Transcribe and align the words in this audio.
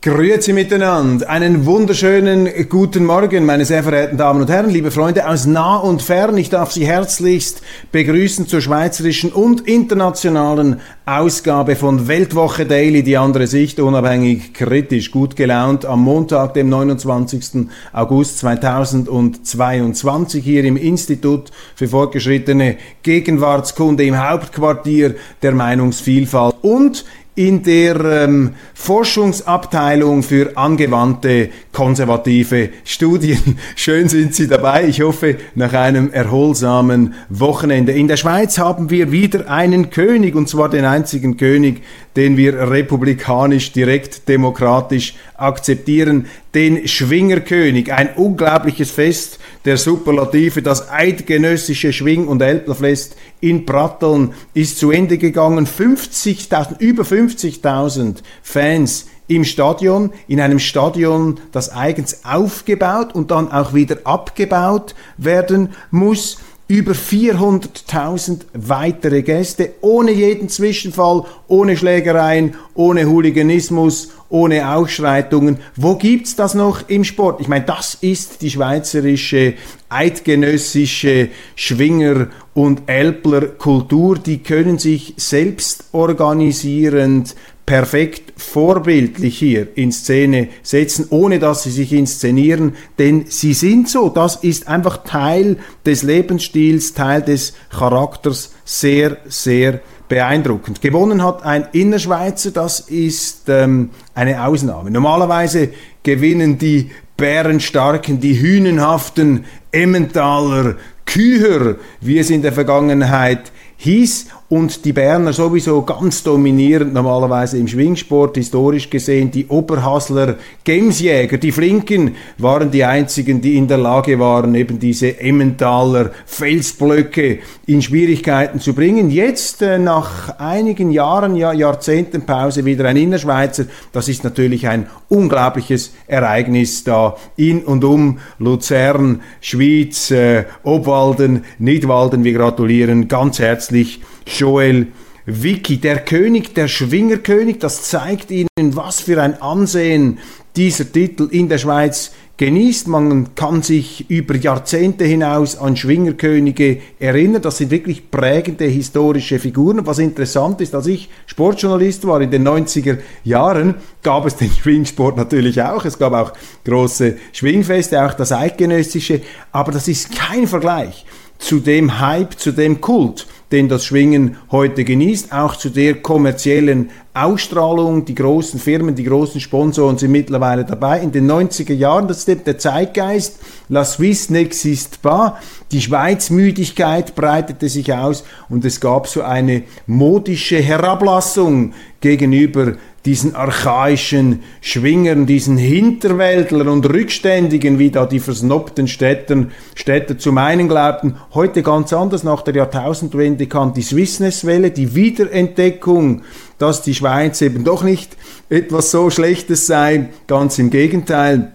Grüezi 0.00 0.52
miteinander. 0.52 1.28
Einen 1.28 1.66
wunderschönen 1.66 2.48
guten 2.68 3.04
Morgen, 3.04 3.44
meine 3.44 3.64
sehr 3.64 3.82
verehrten 3.82 4.16
Damen 4.16 4.42
und 4.42 4.48
Herren, 4.48 4.70
liebe 4.70 4.92
Freunde 4.92 5.28
aus 5.28 5.44
nah 5.44 5.78
und 5.78 6.02
fern. 6.02 6.36
Ich 6.36 6.50
darf 6.50 6.70
Sie 6.70 6.86
herzlichst 6.86 7.62
begrüßen 7.90 8.46
zur 8.46 8.60
schweizerischen 8.60 9.32
und 9.32 9.62
internationalen 9.62 10.80
Ausgabe 11.04 11.74
von 11.74 12.06
Weltwoche 12.06 12.64
Daily, 12.64 13.02
die 13.02 13.16
andere 13.16 13.48
Sicht, 13.48 13.80
unabhängig, 13.80 14.54
kritisch, 14.54 15.10
gut 15.10 15.34
gelaunt, 15.34 15.84
am 15.84 16.04
Montag, 16.04 16.54
dem 16.54 16.68
29. 16.68 17.66
August 17.92 18.38
2022 18.38 20.44
hier 20.44 20.62
im 20.62 20.76
Institut 20.76 21.50
für 21.74 21.88
fortgeschrittene 21.88 22.76
Gegenwartskunde 23.02 24.04
im 24.04 24.16
Hauptquartier 24.16 25.16
der 25.42 25.54
Meinungsvielfalt 25.54 26.54
und 26.62 27.04
in 27.38 27.62
der 27.62 28.00
ähm, 28.00 28.54
Forschungsabteilung 28.74 30.24
für 30.24 30.56
angewandte 30.56 31.50
konservative 31.72 32.70
Studien. 32.82 33.60
Schön 33.76 34.08
sind 34.08 34.34
Sie 34.34 34.48
dabei. 34.48 34.88
Ich 34.88 35.02
hoffe, 35.02 35.36
nach 35.54 35.72
einem 35.72 36.10
erholsamen 36.10 37.14
Wochenende. 37.28 37.92
In 37.92 38.08
der 38.08 38.16
Schweiz 38.16 38.58
haben 38.58 38.90
wir 38.90 39.12
wieder 39.12 39.48
einen 39.48 39.90
König, 39.90 40.34
und 40.34 40.48
zwar 40.48 40.68
den 40.68 40.84
einzigen 40.84 41.36
König, 41.36 41.82
den 42.16 42.36
wir 42.36 42.70
republikanisch, 42.70 43.72
direkt 43.72 44.28
demokratisch 44.28 45.14
akzeptieren, 45.36 46.26
den 46.54 46.88
Schwingerkönig. 46.88 47.92
Ein 47.92 48.14
unglaubliches 48.16 48.90
Fest 48.90 49.38
der 49.64 49.76
Superlative. 49.76 50.62
Das 50.62 50.90
eidgenössische 50.90 51.92
Schwing- 51.92 52.26
und 52.26 52.42
Elblerfest 52.42 53.16
in 53.40 53.66
Pratteln 53.66 54.32
ist 54.54 54.78
zu 54.78 54.90
Ende 54.90 55.18
gegangen. 55.18 55.66
50.000, 55.66 56.80
über 56.80 57.04
50.000 57.04 58.16
Fans 58.42 59.06
im 59.28 59.44
Stadion, 59.44 60.10
in 60.26 60.40
einem 60.40 60.58
Stadion, 60.58 61.38
das 61.52 61.70
eigens 61.70 62.24
aufgebaut 62.24 63.14
und 63.14 63.30
dann 63.30 63.52
auch 63.52 63.74
wieder 63.74 63.98
abgebaut 64.04 64.94
werden 65.18 65.70
muss 65.90 66.38
über 66.68 66.92
400.000 66.92 68.42
weitere 68.52 69.22
Gäste, 69.22 69.72
ohne 69.80 70.12
jeden 70.12 70.50
Zwischenfall, 70.50 71.24
ohne 71.48 71.78
Schlägereien, 71.78 72.54
ohne 72.74 73.08
Hooliganismus, 73.08 74.10
ohne 74.28 74.70
Ausschreitungen. 74.70 75.58
Wo 75.76 75.96
gibt's 75.96 76.36
das 76.36 76.54
noch 76.54 76.86
im 76.88 77.04
Sport? 77.04 77.40
Ich 77.40 77.48
meine, 77.48 77.64
das 77.64 77.94
ist 77.94 78.42
die 78.42 78.50
schweizerische 78.50 79.54
eidgenössische 79.88 81.30
Schwinger- 81.56 82.28
und 82.52 82.82
Älpler-Kultur. 82.86 84.18
Die 84.18 84.38
können 84.38 84.78
sich 84.78 85.14
selbst 85.16 85.84
organisierend 85.92 87.34
perfekt 87.68 88.32
vorbildlich 88.34 89.38
hier 89.38 89.68
in 89.74 89.92
Szene 89.92 90.48
setzen, 90.62 91.04
ohne 91.10 91.38
dass 91.38 91.64
sie 91.64 91.70
sich 91.70 91.92
inszenieren, 91.92 92.76
denn 92.98 93.26
sie 93.28 93.52
sind 93.52 93.90
so. 93.90 94.08
Das 94.08 94.36
ist 94.36 94.68
einfach 94.68 95.04
Teil 95.04 95.58
des 95.84 96.02
Lebensstils, 96.02 96.94
Teil 96.94 97.20
des 97.20 97.52
Charakters, 97.68 98.54
sehr, 98.64 99.18
sehr 99.26 99.80
beeindruckend. 100.08 100.80
Gewonnen 100.80 101.22
hat 101.22 101.44
ein 101.44 101.68
Innerschweizer, 101.72 102.52
das 102.52 102.80
ist 102.80 103.50
ähm, 103.50 103.90
eine 104.14 104.46
Ausnahme. 104.46 104.90
Normalerweise 104.90 105.68
gewinnen 106.02 106.56
die 106.56 106.90
bärenstarken, 107.18 108.18
die 108.18 108.40
hünenhaften 108.40 109.44
Emmentaler 109.72 110.76
Küher, 111.04 111.76
wie 112.00 112.18
es 112.18 112.30
in 112.30 112.40
der 112.40 112.54
Vergangenheit 112.54 113.52
hieß 113.76 114.28
und 114.50 114.86
die 114.86 114.94
Berner 114.94 115.34
sowieso 115.34 115.82
ganz 115.82 116.22
dominierend 116.22 116.94
normalerweise 116.94 117.58
im 117.58 117.68
Schwingsport, 117.68 118.36
historisch 118.38 118.88
gesehen. 118.88 119.30
Die 119.30 119.46
Oberhasler 119.46 120.36
Gemsjäger, 120.64 121.36
die 121.36 121.52
Flinken, 121.52 122.16
waren 122.38 122.70
die 122.70 122.82
einzigen, 122.82 123.42
die 123.42 123.56
in 123.56 123.68
der 123.68 123.76
Lage 123.76 124.18
waren, 124.18 124.54
eben 124.54 124.78
diese 124.78 125.20
Emmentaler 125.20 126.12
Felsblöcke 126.24 127.40
in 127.66 127.82
Schwierigkeiten 127.82 128.58
zu 128.58 128.72
bringen. 128.72 129.10
Jetzt, 129.10 129.60
äh, 129.60 129.78
nach 129.78 130.38
einigen 130.38 130.90
Jahren, 130.92 131.36
ja, 131.36 131.52
Jahrzehnten 131.52 132.22
Pause, 132.22 132.64
wieder 132.64 132.86
ein 132.86 132.96
Innerschweizer. 132.96 133.66
Das 133.92 134.08
ist 134.08 134.24
natürlich 134.24 134.66
ein 134.66 134.86
unglaubliches 135.10 135.92
Ereignis 136.06 136.84
da 136.84 137.16
in 137.36 137.64
und 137.64 137.84
um 137.84 138.18
Luzern, 138.38 139.20
Schwyz, 139.42 140.10
äh, 140.10 140.44
Obwalden, 140.62 141.44
Nidwalden. 141.58 142.24
Wir 142.24 142.32
gratulieren 142.32 143.08
ganz 143.08 143.38
herzlich 143.38 144.00
Joel 144.36 144.88
Vicky, 145.26 145.78
der 145.78 145.98
König, 146.04 146.54
der 146.54 146.68
Schwingerkönig, 146.68 147.58
das 147.58 147.82
zeigt 147.82 148.30
Ihnen, 148.30 148.46
was 148.58 149.00
für 149.00 149.22
ein 149.22 149.40
Ansehen 149.42 150.18
dieser 150.56 150.90
Titel 150.90 151.28
in 151.30 151.48
der 151.48 151.58
Schweiz 151.58 152.12
genießt. 152.38 152.88
Man 152.88 153.34
kann 153.34 153.62
sich 153.62 154.08
über 154.08 154.36
Jahrzehnte 154.36 155.04
hinaus 155.04 155.56
an 155.58 155.76
Schwingerkönige 155.76 156.80
erinnern. 156.98 157.42
Das 157.42 157.58
sind 157.58 157.70
wirklich 157.70 158.10
prägende 158.10 158.64
historische 158.64 159.38
Figuren. 159.38 159.86
Was 159.86 159.98
interessant 159.98 160.60
ist, 160.60 160.74
als 160.74 160.86
ich 160.86 161.10
Sportjournalist 161.26 162.06
war 162.06 162.20
in 162.20 162.30
den 162.30 162.48
90er 162.48 162.98
Jahren, 163.24 163.74
gab 164.02 164.24
es 164.24 164.36
den 164.36 164.50
Schwingsport 164.50 165.16
natürlich 165.16 165.60
auch. 165.60 165.84
Es 165.84 165.98
gab 165.98 166.12
auch 166.12 166.32
große 166.64 167.16
Schwingfeste, 167.32 168.04
auch 168.04 168.14
das 168.14 168.32
eidgenössische. 168.32 169.20
Aber 169.52 169.72
das 169.72 169.88
ist 169.88 170.14
kein 170.14 170.46
Vergleich 170.46 171.04
zu 171.38 171.60
dem 171.60 172.00
Hype, 172.00 172.38
zu 172.38 172.52
dem 172.52 172.80
Kult, 172.80 173.26
den 173.52 173.68
das 173.68 173.86
Schwingen 173.86 174.36
heute 174.50 174.84
genießt, 174.84 175.32
auch 175.32 175.56
zu 175.56 175.70
der 175.70 176.02
kommerziellen 176.02 176.90
Ausstrahlung. 177.14 178.04
Die 178.04 178.14
großen 178.14 178.60
Firmen, 178.60 178.94
die 178.94 179.04
großen 179.04 179.40
Sponsoren 179.40 179.96
sind 179.96 180.12
mittlerweile 180.12 180.64
dabei. 180.64 181.00
In 181.00 181.12
den 181.12 181.30
90er 181.30 181.72
Jahren, 181.72 182.08
das 182.08 182.28
ist 182.28 182.46
der 182.46 182.58
Zeitgeist, 182.58 183.38
La 183.68 183.84
Suisse 183.84 184.32
n'existe 184.32 185.00
pas, 185.00 185.32
die 185.72 185.80
Schweizmüdigkeit 185.80 187.14
breitete 187.14 187.68
sich 187.68 187.92
aus 187.92 188.24
und 188.48 188.64
es 188.64 188.80
gab 188.80 189.06
so 189.06 189.22
eine 189.22 189.62
modische 189.86 190.58
Herablassung 190.58 191.72
gegenüber 192.00 192.74
diesen 193.08 193.34
archaischen 193.34 194.42
Schwingern, 194.60 195.24
diesen 195.24 195.56
Hinterwäldlern 195.56 196.68
und 196.68 196.84
Rückständigen, 196.84 197.78
wie 197.78 197.90
da 197.90 198.04
die 198.04 198.20
versnobten 198.20 198.86
Städter, 198.86 199.46
Städter 199.74 200.18
zum 200.18 200.36
einen 200.36 200.68
glaubten. 200.68 201.16
Heute 201.32 201.62
ganz 201.62 201.94
anders, 201.94 202.22
nach 202.22 202.42
der 202.42 202.54
Jahrtausendwende 202.54 203.46
kam 203.46 203.72
die 203.72 203.80
Swissness-Welle, 203.80 204.72
die 204.72 204.94
Wiederentdeckung, 204.94 206.20
dass 206.58 206.82
die 206.82 206.94
Schweiz 206.94 207.40
eben 207.40 207.64
doch 207.64 207.82
nicht 207.82 208.14
etwas 208.50 208.90
so 208.90 209.08
Schlechtes 209.08 209.66
sei, 209.66 210.10
ganz 210.26 210.58
im 210.58 210.68
Gegenteil. 210.68 211.52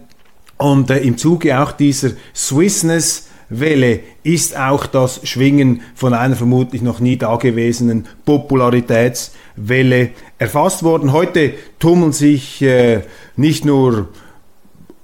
Und 0.57 0.89
äh, 0.89 1.01
im 1.01 1.19
Zuge 1.19 1.61
auch 1.61 1.71
dieser 1.71 2.13
Swissness 2.33 3.27
Welle 3.49 3.99
ist 4.23 4.57
auch 4.57 4.87
das 4.87 5.19
Schwingen 5.27 5.81
von 5.93 6.15
einer 6.15 6.35
vermutlich 6.35 6.81
noch 6.81 6.99
nie 6.99 7.17
dagewesenen 7.17 8.07
Popularitätswelle 8.25 10.09
erfasst 10.43 10.83
worden. 10.83 11.11
Heute 11.13 11.53
tummeln 11.79 12.11
sich 12.11 12.61
äh, 12.61 13.01
nicht 13.35 13.65
nur 13.65 14.09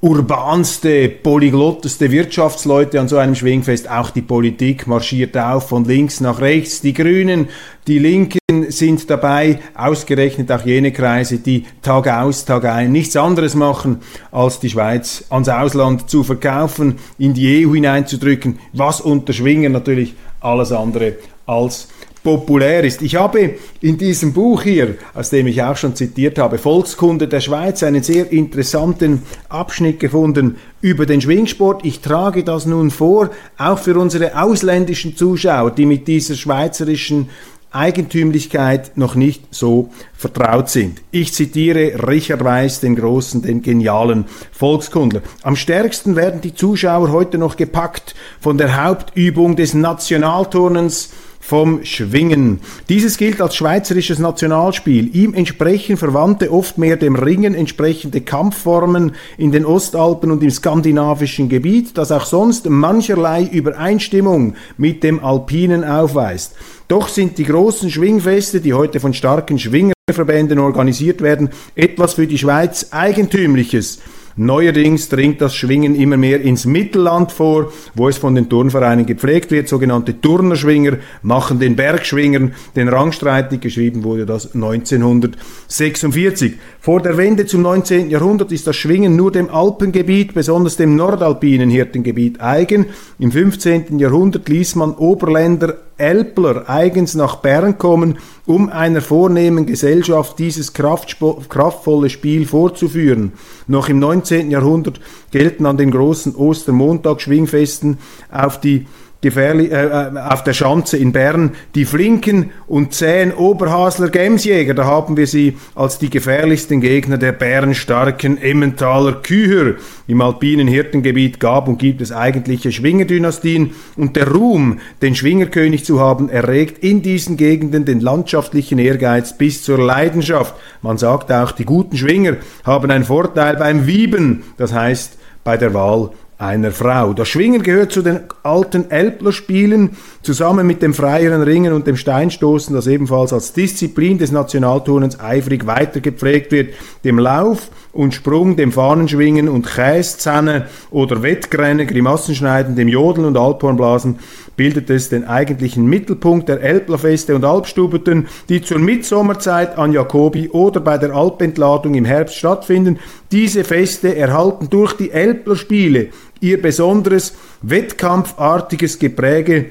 urbanste, 0.01 1.09
polyglotteste 1.09 2.11
Wirtschaftsleute 2.11 2.99
an 2.99 3.07
so 3.07 3.17
einem 3.17 3.35
Schwingfest. 3.35 3.89
Auch 3.89 4.11
die 4.11 4.21
Politik 4.21 4.87
marschiert 4.87 5.37
auf 5.37 5.69
von 5.69 5.85
links 5.85 6.21
nach 6.21 6.39
rechts. 6.39 6.81
Die 6.81 6.93
Grünen, 6.93 7.49
die 7.87 7.99
Linken 7.99 8.39
sind 8.69 9.09
dabei, 9.09 9.59
ausgerechnet 9.75 10.51
auch 10.51 10.65
jene 10.65 10.91
Kreise, 10.91 11.39
die 11.39 11.65
Tag 11.81 12.07
aus, 12.07 12.45
Tag 12.45 12.65
ein 12.65 12.91
nichts 12.91 13.15
anderes 13.15 13.55
machen, 13.55 13.99
als 14.31 14.59
die 14.59 14.69
Schweiz 14.69 15.25
ans 15.29 15.49
Ausland 15.49 16.09
zu 16.09 16.23
verkaufen, 16.23 16.95
in 17.17 17.33
die 17.33 17.65
EU 17.65 17.73
hineinzudrücken, 17.73 18.59
was 18.73 19.01
unter 19.01 19.33
Schwingen 19.33 19.71
natürlich 19.71 20.15
alles 20.39 20.71
andere 20.71 21.15
als 21.45 21.89
populär 22.23 22.83
ist. 22.83 23.01
Ich 23.01 23.15
habe 23.15 23.55
in 23.81 23.97
diesem 23.97 24.33
Buch 24.33 24.63
hier, 24.63 24.95
aus 25.13 25.29
dem 25.29 25.47
ich 25.47 25.63
auch 25.63 25.77
schon 25.77 25.95
zitiert 25.95 26.37
habe, 26.37 26.57
Volkskunde 26.57 27.27
der 27.27 27.39
Schweiz, 27.39 27.83
einen 27.83 28.03
sehr 28.03 28.31
interessanten 28.31 29.23
Abschnitt 29.47 29.99
gefunden 29.99 30.57
über 30.81 31.05
den 31.05 31.21
Schwingsport. 31.21 31.85
Ich 31.85 32.01
trage 32.01 32.43
das 32.43 32.65
nun 32.65 32.91
vor, 32.91 33.29
auch 33.57 33.79
für 33.79 33.97
unsere 33.97 34.41
ausländischen 34.41 35.15
Zuschauer, 35.15 35.71
die 35.71 35.85
mit 35.85 36.07
dieser 36.07 36.35
schweizerischen 36.35 37.29
Eigentümlichkeit 37.71 38.97
noch 38.97 39.13
nicht 39.13 39.43
so 39.51 39.91
vertraut 40.13 40.69
sind. 40.69 41.01
Ich 41.11 41.33
zitiere 41.33 42.07
Richard 42.07 42.43
Weiß, 42.43 42.79
den 42.79 42.95
großen, 42.95 43.43
den 43.43 43.61
genialen 43.61 44.25
Volkskundler. 44.51 45.21
Am 45.43 45.55
stärksten 45.55 46.15
werden 46.15 46.41
die 46.41 46.55
Zuschauer 46.55 47.11
heute 47.11 47.37
noch 47.37 47.57
gepackt 47.57 48.15
von 48.39 48.57
der 48.57 48.83
Hauptübung 48.83 49.55
des 49.55 49.75
Nationalturnens 49.75 51.11
vom 51.39 51.83
Schwingen. 51.83 52.59
Dieses 52.89 53.17
gilt 53.17 53.41
als 53.41 53.55
schweizerisches 53.55 54.19
Nationalspiel. 54.19 55.15
Ihm 55.15 55.33
entsprechen 55.33 55.97
Verwandte 55.97 56.51
oft 56.51 56.77
mehr 56.77 56.97
dem 56.97 57.15
Ringen 57.15 57.55
entsprechende 57.55 58.21
Kampfformen 58.21 59.13
in 59.37 59.51
den 59.51 59.65
Ostalpen 59.65 60.31
und 60.31 60.43
im 60.43 60.51
skandinavischen 60.51 61.49
Gebiet, 61.49 61.97
das 61.97 62.11
auch 62.11 62.25
sonst 62.25 62.69
mancherlei 62.69 63.43
Übereinstimmung 63.43 64.55
mit 64.77 65.03
dem 65.03 65.23
Alpinen 65.23 65.83
aufweist. 65.83 66.55
Doch 66.87 67.07
sind 67.07 67.37
die 67.37 67.45
großen 67.45 67.89
Schwingfeste, 67.89 68.61
die 68.61 68.73
heute 68.73 68.99
von 68.99 69.13
starken 69.13 69.59
Schwingerverbänden 69.59 70.59
organisiert 70.59 71.21
werden, 71.21 71.49
etwas 71.75 72.15
für 72.15 72.27
die 72.27 72.37
Schweiz 72.37 72.87
Eigentümliches. 72.91 73.99
Neuerdings 74.41 75.09
dringt 75.09 75.41
das 75.41 75.53
Schwingen 75.53 75.95
immer 75.95 76.15
mehr 76.15 76.39
ins 76.39 76.65
Mittelland 76.65 77.33
vor, 77.33 77.73
wo 77.93 78.07
es 78.07 78.17
von 78.17 78.35
den 78.35 78.47
Turnvereinen 78.47 79.05
gepflegt 79.05 79.51
wird. 79.51 79.67
Sogenannte 79.67 80.21
Turnerschwinger 80.21 80.99
machen 81.23 81.59
den 81.59 81.75
Bergschwingern 81.75 82.53
den 82.73 82.87
Rang 82.87 83.11
streitig. 83.11 83.59
Geschrieben 83.59 84.05
wurde 84.05 84.25
das 84.25 84.55
1946. 84.55 86.53
Vor 86.79 87.01
der 87.01 87.17
Wende 87.17 87.47
zum 87.47 87.63
19. 87.63 88.09
Jahrhundert 88.09 88.53
ist 88.53 88.65
das 88.65 88.77
Schwingen 88.77 89.17
nur 89.17 89.33
dem 89.33 89.49
Alpengebiet, 89.49 90.33
besonders 90.33 90.77
dem 90.77 90.95
nordalpinen 90.95 91.69
Hirtengebiet 91.69 92.39
eigen. 92.39 92.85
Im 93.19 93.33
15. 93.33 93.99
Jahrhundert 93.99 94.47
ließ 94.47 94.75
man 94.75 94.93
Oberländer 94.93 95.79
Älpler 95.99 96.69
eigens 96.69 97.13
nach 97.13 97.35
Bern 97.37 97.77
kommen, 97.77 98.19
um 98.49 98.67
einer 98.67 99.01
vornehmen 99.01 99.67
Gesellschaft 99.67 100.39
dieses 100.39 100.73
kraftvolle 100.73 102.09
Spiel 102.09 102.47
vorzuführen. 102.47 103.33
Noch 103.67 103.89
im 103.89 103.99
19. 103.99 104.49
Jahrhundert 104.49 104.99
gelten 105.29 105.67
an 105.67 105.77
den 105.77 105.91
großen 105.91 106.33
Ostermontag-Schwingfesten 106.35 107.99
auf 108.31 108.59
die 108.59 108.87
gefährlich, 109.21 109.71
äh, 109.71 109.85
äh, 109.85 110.17
auf 110.17 110.43
der 110.43 110.53
Schanze 110.53 110.97
in 110.97 111.11
Bern, 111.11 111.51
die 111.75 111.83
flinken 111.83 112.51
und 112.67 112.93
zähen 112.93 113.33
Oberhasler 113.33 114.09
Gemsjäger, 114.09 114.73
da 114.73 114.85
haben 114.85 115.17
wir 115.17 115.27
sie 115.27 115.57
als 115.75 115.99
die 115.99 116.09
gefährlichsten 116.09 116.79
Gegner 116.79 117.17
der 117.17 117.33
bärenstarken 117.33 118.41
Emmentaler 118.41 119.13
Küher. 119.13 119.75
Im 120.07 120.21
alpinen 120.21 120.67
Hirtengebiet 120.67 121.39
gab 121.39 121.67
und 121.67 121.79
gibt 121.79 122.01
es 122.01 122.13
eigentliche 122.13 122.71
Schwingerdynastien 122.71 123.71
und 123.97 124.15
der 124.15 124.31
Ruhm, 124.31 124.79
den 125.01 125.15
Schwingerkönig 125.15 125.83
zu 125.83 125.99
haben, 125.99 126.29
erregt 126.29 126.81
in 126.81 127.01
diesen 127.01 127.35
Gegenden 127.35 127.83
den 127.83 127.99
landschaftlichen 127.99 128.79
Ehrgeiz 128.79 129.37
bis 129.37 129.63
zur 129.63 129.79
Leidenschaft. 129.79 130.55
Man 130.81 130.97
sagt 130.97 131.31
auch, 131.31 131.51
die 131.51 131.65
guten 131.65 131.97
Schwinger 131.97 132.37
haben 132.63 132.89
einen 132.89 133.03
Vorteil 133.03 133.57
beim 133.57 133.85
Wieben, 133.85 134.43
das 134.57 134.73
heißt 134.73 135.17
bei 135.43 135.57
der 135.57 135.73
Wahl 135.73 136.11
einer 136.39 136.71
Frau. 136.71 137.11
Das 137.11 137.27
Schwingen 137.27 137.61
gehört 137.63 137.91
zu 137.91 138.01
den 138.01 138.21
alten 138.43 138.89
Elbler-Spielen 138.89 139.97
zusammen 140.21 140.65
mit 140.65 140.81
dem 140.81 140.93
freieren 140.93 141.41
Ringen 141.41 141.73
und 141.73 141.85
dem 141.85 141.97
Steinstoßen, 141.97 142.73
das 142.73 142.87
ebenfalls 142.87 143.33
als 143.33 143.51
Disziplin 143.51 144.17
des 144.17 144.31
Nationalturnens 144.31 145.19
eifrig 145.19 145.67
weitergepflegt 145.67 146.53
wird. 146.53 146.73
Dem 147.03 147.19
Lauf 147.19 147.67
und 147.91 148.13
Sprung, 148.13 148.55
dem 148.55 148.71
Fahnenschwingen 148.71 149.49
und 149.49 149.65
Käszähne 149.65 150.67
oder 150.91 151.23
Wettgräne, 151.23 151.85
Grimassenschneiden, 151.85 152.77
dem 152.77 152.87
Jodeln 152.87 153.27
und 153.27 153.37
Alphornblasen 153.37 154.19
bildet 154.55 154.89
es 154.89 155.09
den 155.09 155.25
eigentlichen 155.25 155.85
Mittelpunkt 155.87 156.49
der 156.49 156.61
Elblerfeste 156.61 157.35
und 157.35 157.45
Alpstubeten, 157.45 158.27
die 158.49 158.61
zur 158.61 158.79
Mitsommerzeit 158.79 159.77
an 159.77 159.93
Jakobi 159.93 160.49
oder 160.49 160.81
bei 160.81 160.97
der 160.97 161.15
Alpentladung 161.15 161.95
im 161.95 162.05
Herbst 162.05 162.35
stattfinden. 162.35 162.99
Diese 163.31 163.63
Feste 163.63 164.15
erhalten 164.15 164.69
durch 164.69 164.93
die 164.93 165.11
Elblerspiele 165.11 166.09
ihr 166.41 166.61
besonderes 166.61 167.35
wettkampfartiges 167.61 168.99
Gepräge 168.99 169.65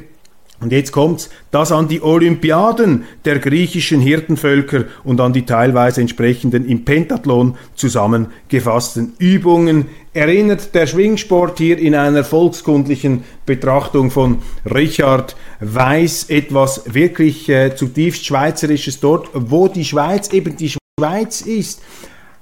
und 0.60 0.72
jetzt 0.72 0.90
kommt's, 0.90 1.30
das 1.52 1.70
an 1.70 1.86
die 1.86 2.02
Olympiaden 2.02 3.04
der 3.24 3.38
griechischen 3.38 4.00
Hirtenvölker 4.00 4.86
und 5.04 5.20
an 5.20 5.32
die 5.32 5.46
teilweise 5.46 6.00
entsprechenden 6.00 6.68
im 6.68 6.84
Pentathlon 6.84 7.56
zusammengefassten 7.76 9.12
Übungen 9.18 9.86
erinnert 10.14 10.74
der 10.74 10.88
Schwingsport 10.88 11.58
hier 11.58 11.78
in 11.78 11.94
einer 11.94 12.24
volkskundlichen 12.24 13.22
Betrachtung 13.46 14.10
von 14.10 14.42
Richard 14.64 15.36
Weiß 15.60 16.24
etwas 16.28 16.92
wirklich 16.92 17.48
äh, 17.48 17.76
zutiefst 17.76 18.26
Schweizerisches 18.26 18.98
dort, 18.98 19.28
wo 19.32 19.68
die 19.68 19.84
Schweiz 19.84 20.32
eben 20.32 20.56
die 20.56 20.74
Schweiz 20.98 21.40
ist. 21.40 21.82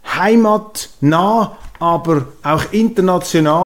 Heimatnah, 0.07 1.59
aber 1.79 2.29
auch 2.43 2.73
international 2.73 3.66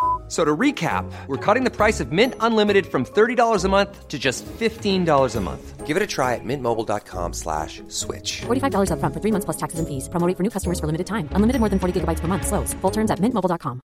So 0.31 0.45
to 0.45 0.55
recap, 0.55 1.11
we're 1.27 1.35
cutting 1.45 1.65
the 1.65 1.69
price 1.69 1.99
of 1.99 2.13
Mint 2.13 2.35
Unlimited 2.39 2.85
from 2.85 3.03
$30 3.03 3.65
a 3.65 3.67
month 3.67 4.07
to 4.07 4.17
just 4.17 4.45
$15 4.45 5.35
a 5.35 5.41
month. 5.41 5.85
Give 5.85 5.97
it 5.97 6.01
a 6.01 6.07
try 6.07 6.35
at 6.35 6.45
mintmobile.com 6.45 7.33
slash 7.33 7.81
switch. 7.89 8.43
$45 8.43 8.91
up 8.93 8.99
front 9.01 9.13
for 9.13 9.19
three 9.19 9.31
months 9.31 9.43
plus 9.43 9.57
taxes 9.57 9.79
and 9.79 9.89
fees. 9.89 10.07
Promoting 10.07 10.37
for 10.37 10.43
new 10.43 10.49
customers 10.49 10.79
for 10.79 10.85
limited 10.85 11.05
time. 11.05 11.27
Unlimited 11.35 11.59
more 11.59 11.67
than 11.67 11.79
40 11.79 11.99
gigabytes 11.99 12.21
per 12.21 12.29
month. 12.29 12.47
Slows. 12.47 12.73
Full 12.75 12.91
terms 12.91 13.11
at 13.11 13.19
mintmobile.com. 13.19 13.81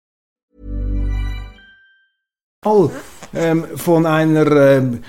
Ähm, 3.34 3.66
von 3.76 4.06
einer 4.06 4.52
ähm, 4.52 5.04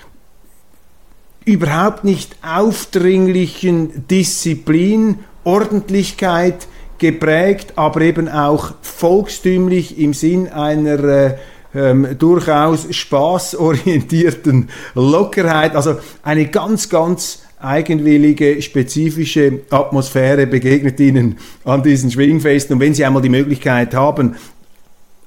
überhaupt 1.45 2.05
nicht 2.05 2.37
aufdringlichen 2.43 4.07
Disziplin, 4.09 5.19
Ordentlichkeit, 5.45 6.67
geprägt, 6.99 7.75
aber 7.77 8.01
eben 8.01 8.29
auch 8.29 8.75
volkstümlich 8.83 9.99
im 9.99 10.15
Sinn 10.15 10.49
einer 10.49 11.05
äh, 11.05 11.35
ähm, 11.75 12.09
durchaus 12.19 12.87
spaßorientierten 12.95 14.71
Lockerheit. 14.95 15.77
Also 15.77 15.97
eine 16.23 16.47
ganz, 16.47 16.89
ganz 16.89 17.43
eigenwillige, 17.61 18.61
spezifische 18.63 19.61
Atmosphäre 19.71 20.47
begegnet 20.47 21.01
Ihnen 21.01 21.39
an 21.65 21.83
diesen 21.83 22.11
Schwingfesten. 22.11 22.75
Und 22.75 22.81
wenn 22.81 22.95
Sie 22.95 23.05
einmal 23.05 23.23
die 23.23 23.29
Möglichkeit 23.29 23.95
haben, 23.95 24.37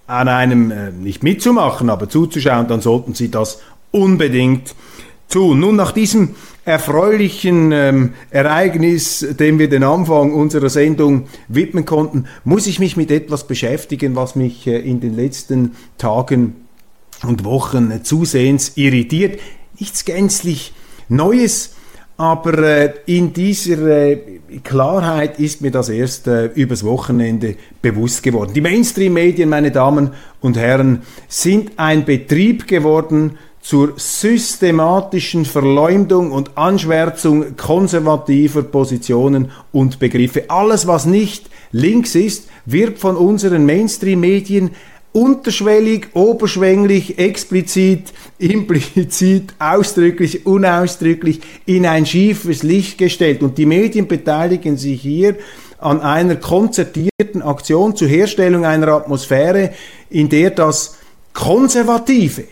an 0.07 0.27
einem 0.27 0.71
äh, 0.71 0.91
nicht 0.91 1.21
mitzumachen, 1.21 1.89
aber 1.89 2.09
zuzuschauen, 2.09 2.67
dann 2.67 2.81
sollten 2.81 3.13
Sie 3.13 3.29
das 3.29 3.61
unbedingt 3.91 4.73
tun. 5.29 5.59
Nun, 5.59 5.75
nach 5.75 5.91
diesem 5.91 6.35
erfreulichen 6.65 7.71
ähm, 7.71 8.13
Ereignis, 8.29 9.25
dem 9.39 9.59
wir 9.59 9.69
den 9.69 9.83
Anfang 9.83 10.33
unserer 10.33 10.69
Sendung 10.69 11.27
widmen 11.47 11.85
konnten, 11.85 12.25
muss 12.43 12.67
ich 12.67 12.79
mich 12.79 12.97
mit 12.97 13.11
etwas 13.11 13.47
beschäftigen, 13.47 14.15
was 14.15 14.35
mich 14.35 14.67
äh, 14.67 14.77
in 14.79 14.99
den 14.99 15.15
letzten 15.15 15.75
Tagen 15.97 16.55
und 17.23 17.43
Wochen 17.43 17.91
äh, 17.91 18.03
zusehends 18.03 18.73
irritiert. 18.75 19.39
Nichts 19.79 20.05
gänzlich 20.05 20.73
Neues, 21.07 21.71
aber 22.17 22.59
äh, 22.59 22.93
in 23.05 23.31
dieser 23.31 23.87
äh, 23.87 24.17
Klarheit 24.63 25.39
ist 25.39 25.61
mir 25.61 25.71
das 25.71 25.87
erst 25.87 26.27
äh, 26.27 26.47
übers 26.47 26.83
Wochenende 26.83 27.55
bewusst 27.81 28.23
geworden. 28.23 28.51
Die 28.53 28.59
Mainstream-Medien, 28.59 29.47
meine 29.47 29.71
Damen 29.71 30.11
und 30.41 30.57
Herren, 30.57 31.03
sind 31.29 31.71
ein 31.77 32.03
Betrieb 32.03 32.67
geworden, 32.67 33.37
zur 33.69 33.93
systematischen 33.97 35.45
Verleumdung 35.45 36.31
und 36.31 36.57
Anschwärzung 36.57 37.55
konservativer 37.55 38.63
Positionen 38.63 39.51
und 39.71 39.99
Begriffe. 39.99 40.49
Alles, 40.49 40.87
was 40.87 41.05
nicht 41.05 41.51
links 41.71 42.15
ist, 42.15 42.47
wird 42.65 42.97
von 42.97 43.15
unseren 43.15 43.67
Mainstream-Medien 43.67 44.71
unterschwellig, 45.11 46.07
oberschwänglich, 46.15 47.19
explizit, 47.19 48.11
implizit, 48.39 49.53
ausdrücklich, 49.59 50.47
unausdrücklich 50.47 51.41
in 51.67 51.85
ein 51.85 52.07
schiefes 52.07 52.63
Licht 52.63 52.97
gestellt. 52.97 53.43
Und 53.43 53.59
die 53.59 53.67
Medien 53.67 54.07
beteiligen 54.07 54.77
sich 54.77 54.99
hier 54.99 55.35
an 55.77 56.01
einer 56.01 56.37
konzertierten 56.37 57.43
Aktion 57.43 57.95
zur 57.95 58.07
Herstellung 58.07 58.65
einer 58.65 58.87
Atmosphäre, 58.87 59.73
in 60.09 60.27
der 60.27 60.49
das 60.49 60.97
Konservative, 61.33 62.45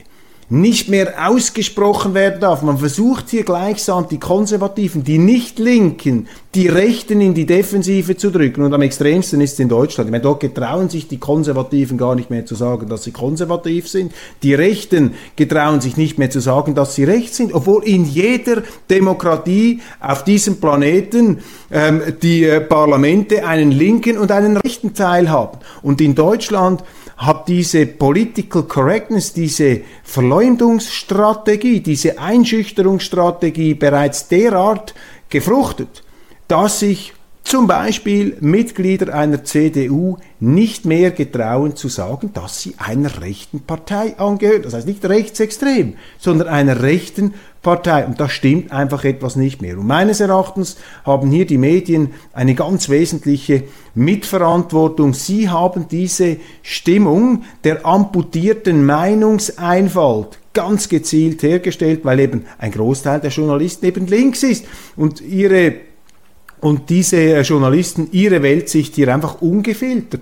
nicht 0.49 0.87
mehr 0.87 1.29
ausgesprochen 1.29 2.13
werden 2.13 2.39
darf. 2.39 2.61
Man 2.61 2.77
versucht 2.77 3.29
hier 3.29 3.43
gleichsam 3.43 4.07
die 4.07 4.19
Konservativen, 4.19 5.03
die 5.03 5.17
Nicht-Linken, 5.17 6.27
die 6.55 6.69
Rechten 6.69 7.19
in 7.19 7.33
die 7.33 7.45
Defensive 7.45 8.15
zu 8.15 8.31
drücken. 8.31 8.63
Und 8.63 8.73
am 8.73 8.81
extremsten 8.81 9.41
ist 9.41 9.53
es 9.53 9.59
in 9.59 9.67
Deutschland. 9.67 10.07
Ich 10.07 10.11
meine, 10.11 10.23
dort 10.23 10.39
getrauen 10.39 10.87
sich 10.87 11.09
die 11.09 11.17
Konservativen 11.17 11.97
gar 11.97 12.15
nicht 12.15 12.29
mehr 12.29 12.45
zu 12.45 12.55
sagen, 12.55 12.87
dass 12.87 13.03
sie 13.03 13.11
konservativ 13.11 13.89
sind. 13.89 14.13
Die 14.41 14.53
Rechten 14.53 15.15
getrauen 15.35 15.81
sich 15.81 15.97
nicht 15.97 16.17
mehr 16.17 16.29
zu 16.29 16.39
sagen, 16.39 16.75
dass 16.75 16.95
sie 16.95 17.03
recht 17.03 17.35
sind. 17.35 17.53
Obwohl 17.53 17.83
in 17.83 18.05
jeder 18.05 18.63
Demokratie 18.89 19.81
auf 19.99 20.23
diesem 20.23 20.61
Planeten 20.61 21.39
ähm, 21.69 22.01
die 22.21 22.45
äh, 22.45 22.61
Parlamente 22.61 23.45
einen 23.45 23.71
linken 23.71 24.17
und 24.17 24.31
einen 24.31 24.55
rechten 24.55 24.93
Teil 24.93 25.29
haben. 25.29 25.57
Und 25.81 25.99
in 25.99 26.15
Deutschland 26.15 26.83
hat 27.17 27.47
diese 27.47 27.87
Political 27.87 28.63
Correctness, 28.63 29.33
diese 29.33 29.81
Verleumdungsstrategie, 30.03 31.81
diese 31.81 32.19
Einschüchterungsstrategie 32.19 33.73
bereits 33.73 34.27
derart 34.27 34.93
gefruchtet, 35.29 36.03
dass 36.47 36.79
sich 36.79 37.13
zum 37.47 37.65
Beispiel 37.65 38.35
Mitglieder 38.41 39.13
einer 39.13 39.45
CDU 39.45 40.17
nicht 40.41 40.85
mehr 40.85 41.11
getrauen 41.11 41.77
zu 41.77 41.87
sagen, 41.87 42.31
dass 42.33 42.61
sie 42.61 42.75
einer 42.77 43.21
rechten 43.21 43.61
Partei 43.61 44.17
angehören. 44.17 44.63
Das 44.63 44.73
heißt 44.73 44.85
nicht 44.85 45.05
rechtsextrem, 45.05 45.93
sondern 46.19 46.49
einer 46.49 46.81
rechten 46.81 47.35
Partei. 47.61 48.05
Und 48.05 48.19
da 48.19 48.27
stimmt 48.27 48.73
einfach 48.73 49.05
etwas 49.05 49.37
nicht 49.37 49.61
mehr. 49.61 49.77
Und 49.77 49.87
meines 49.87 50.19
Erachtens 50.19 50.75
haben 51.05 51.31
hier 51.31 51.45
die 51.45 51.57
Medien 51.57 52.13
eine 52.33 52.53
ganz 52.53 52.89
wesentliche 52.89 53.63
Mitverantwortung. 53.95 55.13
Sie 55.13 55.47
haben 55.47 55.87
diese 55.89 56.37
Stimmung 56.63 57.43
der 57.63 57.85
amputierten 57.85 58.85
Meinungseinfalt 58.85 60.39
ganz 60.51 60.89
gezielt 60.89 61.43
hergestellt, 61.43 62.01
weil 62.03 62.19
eben 62.19 62.45
ein 62.57 62.71
Großteil 62.71 63.21
der 63.21 63.29
Journalisten 63.29 63.85
eben 63.85 64.05
links 64.07 64.43
ist 64.43 64.65
und 64.97 65.21
ihre 65.21 65.86
und 66.59 66.89
diese 66.89 67.17
äh, 67.17 67.41
Journalisten 67.41 68.09
ihre 68.11 68.41
Weltsicht 68.41 68.95
hier 68.95 69.13
einfach 69.13 69.41
ungefiltert, 69.41 70.21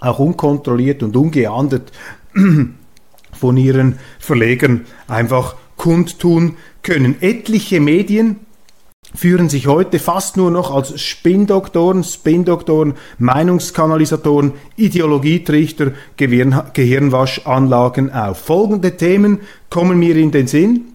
auch 0.00 0.18
unkontrolliert 0.18 1.02
und 1.02 1.16
ungeahndet 1.16 1.92
von 3.32 3.56
ihren 3.56 3.98
Verlegern 4.18 4.86
einfach 5.08 5.56
kundtun 5.76 6.56
können. 6.82 7.16
Etliche 7.20 7.80
Medien 7.80 8.40
führen 9.14 9.48
sich 9.48 9.66
heute 9.66 9.98
fast 9.98 10.36
nur 10.36 10.50
noch 10.50 10.70
als 10.74 11.00
Spindoktoren, 11.00 12.02
Spindoktoren, 12.04 12.94
Meinungskanalisatoren, 13.18 14.52
Ideologietrichter, 14.76 15.92
Gehirnwaschanlagen 16.16 18.12
auf. 18.12 18.38
Folgende 18.38 18.96
Themen 18.96 19.40
kommen 19.70 19.98
mir 19.98 20.16
in 20.16 20.30
den 20.30 20.46
Sinn 20.46 20.92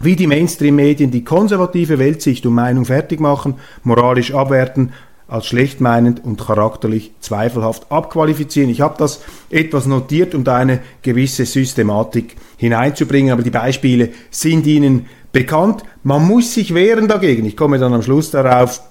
wie 0.00 0.16
die 0.16 0.26
Mainstream-Medien 0.26 1.10
die 1.10 1.24
konservative 1.24 1.98
Weltsicht 1.98 2.46
und 2.46 2.54
Meinung 2.54 2.84
fertig 2.84 3.20
machen, 3.20 3.54
moralisch 3.82 4.34
abwerten, 4.34 4.92
als 5.26 5.46
schlecht 5.46 5.80
meinend 5.80 6.22
und 6.22 6.40
charakterlich 6.40 7.12
zweifelhaft 7.20 7.90
abqualifizieren. 7.90 8.70
Ich 8.70 8.82
habe 8.82 8.96
das 8.98 9.22
etwas 9.50 9.86
notiert, 9.86 10.34
um 10.34 10.44
da 10.44 10.56
eine 10.56 10.80
gewisse 11.02 11.46
Systematik 11.46 12.36
hineinzubringen, 12.56 13.32
aber 13.32 13.42
die 13.42 13.50
Beispiele 13.50 14.10
sind 14.30 14.66
Ihnen 14.66 15.06
bekannt. 15.32 15.82
Man 16.02 16.26
muss 16.26 16.52
sich 16.52 16.74
wehren 16.74 17.08
dagegen. 17.08 17.46
Ich 17.46 17.56
komme 17.56 17.78
dann 17.78 17.94
am 17.94 18.02
Schluss 18.02 18.30
darauf, 18.30 18.82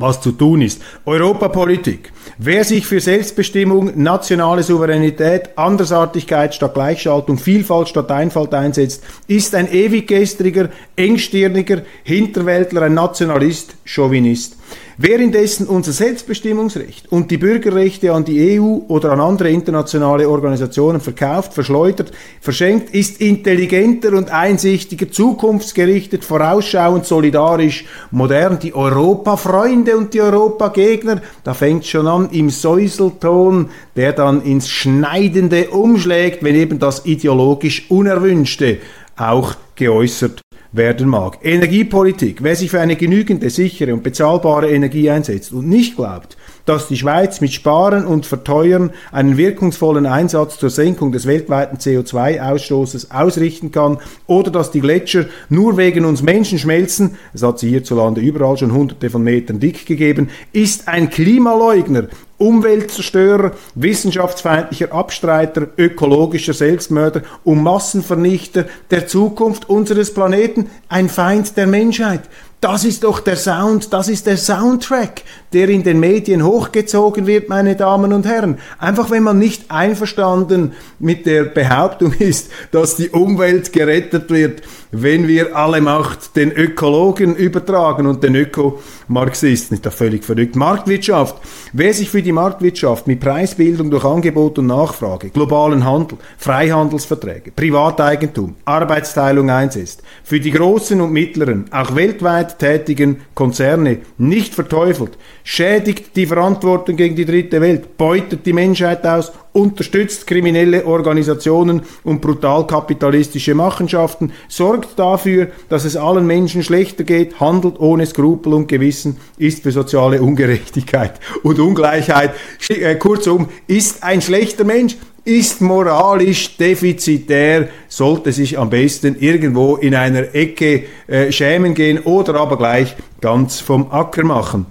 was 0.00 0.20
zu 0.20 0.32
tun 0.32 0.62
ist. 0.62 0.82
Europapolitik. 1.04 2.12
Wer 2.38 2.64
sich 2.64 2.86
für 2.86 3.00
Selbstbestimmung, 3.00 3.92
nationale 4.02 4.62
Souveränität, 4.62 5.50
Andersartigkeit 5.56 6.54
statt 6.54 6.74
Gleichschaltung, 6.74 7.38
Vielfalt 7.38 7.88
statt 7.88 8.10
Einfalt 8.10 8.54
einsetzt, 8.54 9.04
ist 9.26 9.54
ein 9.54 9.70
ewiggestriger, 9.70 10.70
engstirniger 10.96 11.82
Hinterwäldler, 12.02 12.82
ein 12.82 12.94
Nationalist, 12.94 13.74
Chauvinist. 13.84 14.59
Wer 15.02 15.18
indessen 15.18 15.66
unser 15.66 15.92
Selbstbestimmungsrecht 15.92 17.10
und 17.10 17.30
die 17.30 17.38
Bürgerrechte 17.38 18.12
an 18.12 18.24
die 18.24 18.60
EU 18.60 18.80
oder 18.88 19.12
an 19.12 19.20
andere 19.20 19.50
internationale 19.50 20.28
Organisationen 20.28 21.00
verkauft, 21.00 21.54
verschleudert, 21.54 22.12
verschenkt, 22.42 22.94
ist 22.94 23.20
intelligenter 23.20 24.12
und 24.12 24.30
einsichtiger, 24.30 25.10
zukunftsgerichtet, 25.10 26.22
vorausschauend, 26.22 27.06
solidarisch, 27.06 27.86
modern. 28.10 28.58
Die 28.58 28.74
Europafreunde 28.74 29.96
und 29.96 30.12
die 30.12 30.20
Europagegner, 30.20 31.22
da 31.44 31.54
fängt 31.54 31.86
schon 31.86 32.06
an 32.06 32.28
im 32.30 32.50
Säuselton, 32.50 33.70
der 33.96 34.12
dann 34.12 34.42
ins 34.42 34.68
Schneidende 34.68 35.70
umschlägt, 35.70 36.42
wenn 36.42 36.54
eben 36.54 36.78
das 36.78 37.06
ideologisch 37.06 37.90
Unerwünschte 37.90 38.78
auch 39.16 39.54
geäußert 39.76 40.42
werden 40.72 41.08
mag. 41.08 41.38
Energiepolitik. 41.42 42.42
Wer 42.42 42.54
sich 42.56 42.70
für 42.70 42.80
eine 42.80 42.96
genügende, 42.96 43.50
sichere 43.50 43.92
und 43.92 44.02
bezahlbare 44.02 44.70
Energie 44.70 45.10
einsetzt 45.10 45.52
und 45.52 45.68
nicht 45.68 45.96
glaubt, 45.96 46.36
dass 46.64 46.88
die 46.88 46.96
Schweiz 46.96 47.40
mit 47.40 47.52
Sparen 47.52 48.04
und 48.04 48.26
Verteuern 48.26 48.90
einen 49.10 49.36
wirkungsvollen 49.36 50.06
Einsatz 50.06 50.58
zur 50.58 50.70
Senkung 50.70 51.10
des 51.10 51.26
weltweiten 51.26 51.78
CO2-Ausstoßes 51.78 53.10
ausrichten 53.10 53.72
kann 53.72 53.98
oder 54.26 54.50
dass 54.50 54.70
die 54.70 54.80
Gletscher 54.80 55.26
nur 55.48 55.76
wegen 55.76 56.04
uns 56.04 56.22
Menschen 56.22 56.58
schmelzen, 56.58 57.16
es 57.34 57.42
hat 57.42 57.58
sie 57.58 57.70
hierzulande 57.70 58.20
überall 58.20 58.56
schon 58.56 58.72
hunderte 58.72 59.10
von 59.10 59.22
Metern 59.22 59.58
dick 59.58 59.86
gegeben, 59.86 60.28
ist 60.52 60.86
ein 60.86 61.10
Klimaleugner, 61.10 62.08
Umweltzerstörer, 62.40 63.52
wissenschaftsfeindlicher 63.74 64.92
Abstreiter, 64.92 65.68
ökologischer 65.76 66.54
Selbstmörder 66.54 67.22
und 67.44 67.62
Massenvernichter 67.62 68.64
der 68.90 69.06
Zukunft 69.06 69.68
unseres 69.68 70.14
Planeten, 70.14 70.70
ein 70.88 71.10
Feind 71.10 71.56
der 71.58 71.66
Menschheit. 71.66 72.22
Das 72.60 72.84
ist 72.84 73.04
doch 73.04 73.20
der 73.20 73.36
Sound, 73.36 73.92
das 73.92 74.08
ist 74.08 74.26
der 74.26 74.36
Soundtrack, 74.36 75.22
der 75.54 75.70
in 75.70 75.82
den 75.82 75.98
Medien 75.98 76.44
hochgezogen 76.44 77.26
wird, 77.26 77.48
meine 77.48 77.74
Damen 77.74 78.12
und 78.12 78.26
Herren. 78.26 78.58
Einfach 78.78 79.10
wenn 79.10 79.22
man 79.22 79.38
nicht 79.38 79.70
einverstanden 79.70 80.72
mit 80.98 81.24
der 81.24 81.44
Behauptung 81.44 82.12
ist, 82.18 82.50
dass 82.70 82.96
die 82.96 83.08
Umwelt 83.08 83.72
gerettet 83.72 84.28
wird, 84.28 84.62
wenn 84.92 85.28
wir 85.28 85.56
alle 85.56 85.80
Macht 85.80 86.36
den 86.36 86.52
Ökologen 86.52 87.36
übertragen 87.36 88.06
und 88.06 88.22
den 88.22 88.34
Ökomarxisten. 88.34 89.76
Ist 89.76 89.86
doch 89.86 89.92
völlig 89.92 90.24
verrückt. 90.24 90.56
Marktwirtschaft. 90.56 91.36
Wer 91.72 91.94
sich 91.94 92.10
für 92.10 92.22
die 92.22 92.32
Marktwirtschaft 92.32 93.06
mit 93.06 93.20
Preisbildung 93.20 93.90
durch 93.90 94.04
Angebot 94.04 94.58
und 94.58 94.66
Nachfrage, 94.66 95.30
globalen 95.30 95.84
Handel, 95.84 96.18
Freihandelsverträge, 96.38 97.52
Privateigentum, 97.52 98.56
Arbeitsteilung 98.64 99.50
einsetzt, 99.50 100.02
für 100.24 100.40
die 100.40 100.50
großen 100.50 101.00
und 101.00 101.12
mittleren, 101.12 101.66
auch 101.70 101.94
weltweit 101.94 102.58
tätigen 102.58 103.20
Konzerne 103.34 103.98
nicht 104.18 104.54
verteufelt, 104.54 105.16
schädigt 105.44 106.16
die 106.16 106.26
Verantwortung 106.26 106.96
gegen 106.96 107.16
die 107.16 107.24
dritte 107.24 107.60
Welt, 107.60 107.96
beutet 107.96 108.46
die 108.46 108.52
Menschheit 108.52 109.06
aus, 109.06 109.32
unterstützt 109.52 110.26
kriminelle 110.26 110.86
Organisationen 110.86 111.82
und 112.04 112.20
brutalkapitalistische 112.20 113.54
Machenschaften, 113.54 114.32
sorgt 114.48 114.79
dafür, 114.96 115.48
dass 115.68 115.84
es 115.84 115.96
allen 115.96 116.26
Menschen 116.26 116.62
schlechter 116.62 117.04
geht, 117.04 117.40
handelt 117.40 117.78
ohne 117.80 118.06
Skrupel 118.06 118.54
und 118.54 118.68
Gewissen, 118.68 119.18
ist 119.38 119.62
für 119.62 119.72
soziale 119.72 120.22
Ungerechtigkeit 120.22 121.20
und 121.42 121.58
Ungleichheit, 121.58 122.32
äh, 122.68 122.94
kurzum, 122.96 123.48
ist 123.66 124.02
ein 124.02 124.22
schlechter 124.22 124.64
Mensch, 124.64 124.96
ist 125.24 125.60
moralisch 125.60 126.56
defizitär, 126.56 127.68
sollte 127.88 128.32
sich 128.32 128.58
am 128.58 128.70
besten 128.70 129.16
irgendwo 129.18 129.76
in 129.76 129.94
einer 129.94 130.34
Ecke 130.34 130.84
äh, 131.06 131.30
schämen 131.30 131.74
gehen 131.74 132.00
oder 132.00 132.34
aber 132.36 132.56
gleich 132.56 132.96
ganz 133.20 133.60
vom 133.60 133.90
Acker 133.90 134.24
machen. 134.24 134.66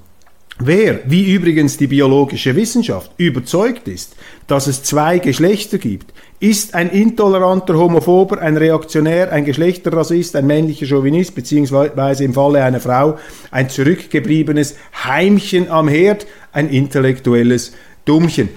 Wer, 0.61 0.99
wie 1.05 1.33
übrigens 1.33 1.77
die 1.77 1.87
biologische 1.87 2.53
Wissenschaft, 2.53 3.11
überzeugt 3.15 3.87
ist, 3.87 4.17
dass 4.47 4.67
es 4.67 4.83
zwei 4.83 5.19
Geschlechter 5.19 5.77
gibt, 5.77 6.13
ist 6.39 6.73
ein 6.73 6.89
intoleranter 6.89 7.77
Homophober, 7.77 8.39
ein 8.39 8.55
Reaktionär, 8.55 9.31
ein 9.31 9.43
Geschlechterrassist, 9.43 10.35
ein 10.35 10.47
männlicher 10.47 10.85
Chauvinist, 10.85 11.35
beziehungsweise 11.35 12.23
im 12.23 12.33
Falle 12.33 12.63
einer 12.63 12.79
Frau 12.79 13.17
ein 13.51 13.69
zurückgebliebenes 13.69 14.75
Heimchen 15.03 15.69
am 15.69 15.87
Herd, 15.89 16.25
ein 16.53 16.69
intellektuelles 16.69 17.73
Dummchen. 18.05 18.49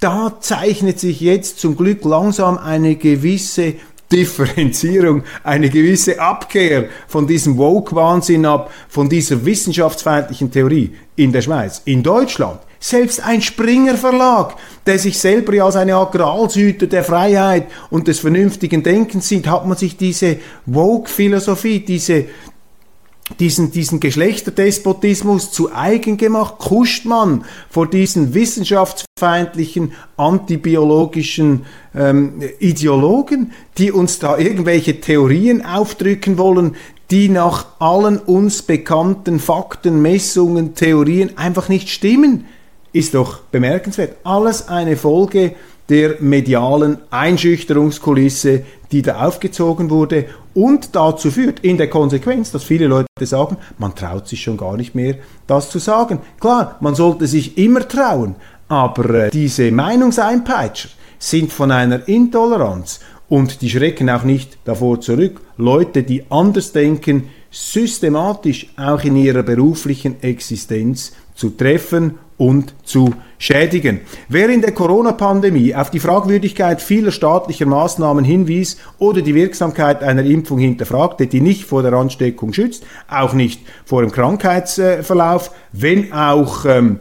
Da 0.00 0.36
zeichnet 0.40 0.98
sich 0.98 1.20
jetzt 1.20 1.60
zum 1.60 1.76
Glück 1.76 2.04
langsam 2.04 2.58
eine 2.58 2.96
gewisse 2.96 3.74
Differenzierung, 4.10 5.22
eine 5.44 5.68
gewisse 5.70 6.20
Abkehr 6.20 6.86
von 7.06 7.26
diesem 7.26 7.56
Woke-Wahnsinn 7.58 8.46
ab, 8.46 8.72
von 8.88 9.08
dieser 9.08 9.44
wissenschaftsfeindlichen 9.44 10.50
Theorie 10.50 10.94
in 11.14 11.30
der 11.32 11.42
Schweiz. 11.42 11.82
In 11.84 12.02
Deutschland 12.02 12.60
selbst 12.80 13.24
ein 13.24 13.42
Springer 13.42 13.96
Verlag, 13.96 14.56
der 14.86 14.98
sich 14.98 15.18
selber 15.18 15.54
ja 15.54 15.64
als 15.64 15.76
eine 15.76 15.96
Art 15.96 16.12
Gralshüter 16.12 16.86
der 16.86 17.04
Freiheit 17.04 17.66
und 17.90 18.08
des 18.08 18.20
vernünftigen 18.20 18.82
Denkens 18.82 19.28
sieht, 19.28 19.46
hat 19.46 19.66
man 19.66 19.76
sich 19.76 19.96
diese 19.96 20.38
Woke-Philosophie, 20.66 21.80
diese, 21.80 22.26
diesen, 23.40 23.72
diesen 23.72 24.00
Geschlechterdespotismus 24.00 25.50
zu 25.50 25.74
eigen 25.74 26.16
gemacht, 26.16 26.58
kuscht 26.58 27.04
man 27.04 27.44
vor 27.68 27.88
diesen 27.88 28.32
wissenschaftsfeindlichen, 28.34 29.92
antibiologischen 30.16 31.66
ähm, 31.94 32.42
Ideologen, 32.60 33.52
die 33.76 33.92
uns 33.92 34.18
da 34.18 34.38
irgendwelche 34.38 35.00
Theorien 35.00 35.64
aufdrücken 35.64 36.38
wollen, 36.38 36.76
die 37.10 37.28
nach 37.28 37.66
allen 37.78 38.18
uns 38.18 38.62
bekannten 38.62 39.40
Fakten, 39.40 40.02
Messungen, 40.02 40.74
Theorien 40.74 41.38
einfach 41.38 41.68
nicht 41.68 41.88
stimmen, 41.88 42.44
ist 42.92 43.14
doch 43.14 43.40
bemerkenswert. 43.50 44.16
Alles 44.24 44.68
eine 44.68 44.96
Folge 44.96 45.54
der 45.88 46.16
medialen 46.20 46.98
Einschüchterungskulisse, 47.10 48.62
die 48.92 49.02
da 49.02 49.26
aufgezogen 49.26 49.90
wurde 49.90 50.26
und 50.54 50.94
dazu 50.94 51.30
führt, 51.30 51.60
in 51.60 51.78
der 51.78 51.88
Konsequenz, 51.88 52.50
dass 52.50 52.64
viele 52.64 52.86
Leute 52.86 53.06
sagen, 53.22 53.56
man 53.78 53.94
traut 53.94 54.28
sich 54.28 54.42
schon 54.42 54.56
gar 54.56 54.76
nicht 54.76 54.94
mehr, 54.94 55.16
das 55.46 55.70
zu 55.70 55.78
sagen. 55.78 56.20
Klar, 56.40 56.76
man 56.80 56.94
sollte 56.94 57.26
sich 57.26 57.56
immer 57.56 57.86
trauen, 57.86 58.36
aber 58.68 59.26
äh, 59.26 59.30
diese 59.30 59.70
Meinungseinpeitscher 59.70 60.90
sind 61.18 61.52
von 61.52 61.70
einer 61.70 62.06
Intoleranz 62.06 63.00
und 63.28 63.62
die 63.62 63.70
schrecken 63.70 64.10
auch 64.10 64.24
nicht 64.24 64.58
davor 64.64 65.00
zurück, 65.00 65.40
Leute, 65.56 66.02
die 66.02 66.24
anders 66.30 66.72
denken, 66.72 67.30
systematisch 67.50 68.66
auch 68.76 69.02
in 69.04 69.16
ihrer 69.16 69.42
beruflichen 69.42 70.22
Existenz 70.22 71.12
zu 71.34 71.50
treffen 71.50 72.18
und 72.38 72.74
zu 72.84 73.14
schädigen. 73.36 74.00
Wer 74.28 74.48
in 74.48 74.62
der 74.62 74.72
Corona-Pandemie 74.72 75.74
auf 75.74 75.90
die 75.90 76.00
Fragwürdigkeit 76.00 76.80
vieler 76.80 77.12
staatlicher 77.12 77.66
Maßnahmen 77.66 78.24
hinwies 78.24 78.78
oder 78.98 79.22
die 79.22 79.34
Wirksamkeit 79.34 80.02
einer 80.02 80.24
Impfung 80.24 80.58
hinterfragte, 80.58 81.26
die 81.26 81.40
nicht 81.40 81.64
vor 81.64 81.82
der 81.82 81.92
Ansteckung 81.92 82.52
schützt, 82.52 82.84
auch 83.08 83.34
nicht 83.34 83.60
vor 83.84 84.02
dem 84.02 84.10
Krankheitsverlauf, 84.10 85.52
wenn 85.72 86.12
auch 86.12 86.64
ähm, 86.64 87.00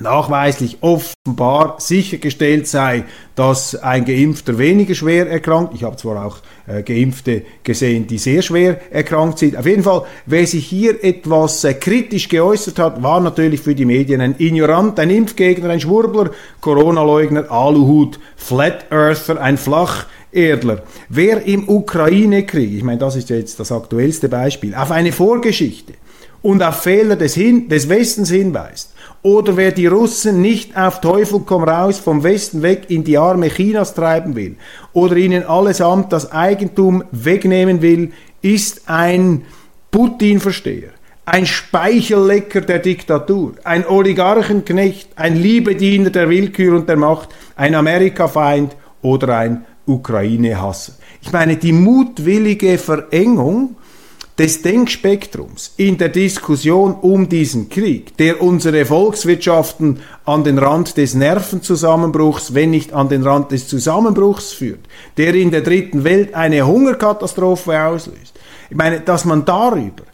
nachweislich 0.00 0.78
offenbar 0.80 1.76
sichergestellt 1.78 2.66
sei, 2.66 3.04
dass 3.34 3.74
ein 3.74 4.04
Geimpfter 4.04 4.58
weniger 4.58 4.94
schwer 4.94 5.30
erkrankt. 5.30 5.74
Ich 5.74 5.84
habe 5.84 5.96
zwar 5.96 6.24
auch 6.24 6.38
äh, 6.66 6.82
Geimpfte 6.82 7.42
gesehen, 7.62 8.06
die 8.06 8.18
sehr 8.18 8.42
schwer 8.42 8.80
erkrankt 8.92 9.38
sind. 9.38 9.56
Auf 9.56 9.66
jeden 9.66 9.82
Fall, 9.82 10.02
wer 10.26 10.46
sich 10.46 10.66
hier 10.66 11.02
etwas 11.02 11.64
äh, 11.64 11.74
kritisch 11.74 12.28
geäußert 12.28 12.78
hat, 12.78 13.02
war 13.02 13.20
natürlich 13.20 13.60
für 13.60 13.74
die 13.74 13.84
Medien 13.84 14.20
ein 14.20 14.34
Ignorant, 14.38 14.98
ein 14.98 15.10
Impfgegner, 15.10 15.70
ein 15.70 15.80
Schwurbler, 15.80 16.30
Corona-Leugner, 16.60 17.50
Aluhut, 17.50 18.18
Flat 18.36 18.86
Earther, 18.90 19.40
ein 19.40 19.56
Flacherdler. 19.56 20.82
Wer 21.08 21.44
im 21.44 21.68
Ukraine-Krieg, 21.68 22.74
ich 22.74 22.84
meine, 22.84 22.98
das 22.98 23.16
ist 23.16 23.30
jetzt 23.30 23.60
das 23.60 23.72
aktuellste 23.72 24.28
Beispiel, 24.28 24.74
auf 24.74 24.90
eine 24.90 25.12
Vorgeschichte 25.12 25.94
und 26.42 26.62
auf 26.62 26.82
Fehler 26.82 27.16
des, 27.16 27.34
Hin 27.34 27.68
des 27.68 27.88
Westens 27.88 28.30
hinweist, 28.30 28.94
oder 29.22 29.56
wer 29.56 29.72
die 29.72 29.86
Russen 29.86 30.40
nicht 30.40 30.76
auf 30.76 31.00
Teufel 31.00 31.40
komm 31.44 31.64
raus 31.64 31.98
vom 31.98 32.22
Westen 32.22 32.62
weg 32.62 32.84
in 32.88 33.04
die 33.04 33.18
Arme 33.18 33.48
Chinas 33.48 33.94
treiben 33.94 34.36
will 34.36 34.56
oder 34.92 35.16
ihnen 35.16 35.44
allesamt 35.44 36.12
das 36.12 36.30
Eigentum 36.32 37.04
wegnehmen 37.10 37.82
will, 37.82 38.12
ist 38.42 38.88
ein 38.88 39.42
Putin-Versteher, 39.90 40.90
ein 41.26 41.46
Speichellecker 41.46 42.60
der 42.60 42.78
Diktatur, 42.78 43.54
ein 43.64 43.86
Oligarchenknecht, 43.86 45.10
ein 45.16 45.36
Liebediener 45.36 46.10
der 46.10 46.28
Willkür 46.28 46.76
und 46.76 46.88
der 46.88 46.96
Macht, 46.96 47.30
ein 47.56 47.74
Amerikafeind 47.74 48.76
oder 49.02 49.36
ein 49.36 49.64
Ukraine-Hasser. 49.86 50.92
Ich 51.20 51.32
meine, 51.32 51.56
die 51.56 51.72
mutwillige 51.72 52.78
Verengung 52.78 53.76
des 54.38 54.62
Denkspektrums 54.62 55.72
in 55.76 55.98
der 55.98 56.10
Diskussion 56.10 56.94
um 56.94 57.28
diesen 57.28 57.68
Krieg, 57.68 58.16
der 58.18 58.40
unsere 58.40 58.84
Volkswirtschaften 58.84 59.98
an 60.24 60.44
den 60.44 60.58
Rand 60.58 60.96
des 60.96 61.14
Nervenzusammenbruchs, 61.14 62.54
wenn 62.54 62.70
nicht 62.70 62.92
an 62.92 63.08
den 63.08 63.24
Rand 63.24 63.50
des 63.50 63.66
Zusammenbruchs 63.66 64.52
führt, 64.52 64.86
der 65.16 65.34
in 65.34 65.50
der 65.50 65.62
dritten 65.62 66.04
Welt 66.04 66.34
eine 66.34 66.64
Hungerkatastrophe 66.64 67.82
auslöst. 67.82 68.38
Ich 68.70 68.76
meine, 68.76 69.00
dass 69.00 69.24
man 69.24 69.44
darüber 69.44 70.04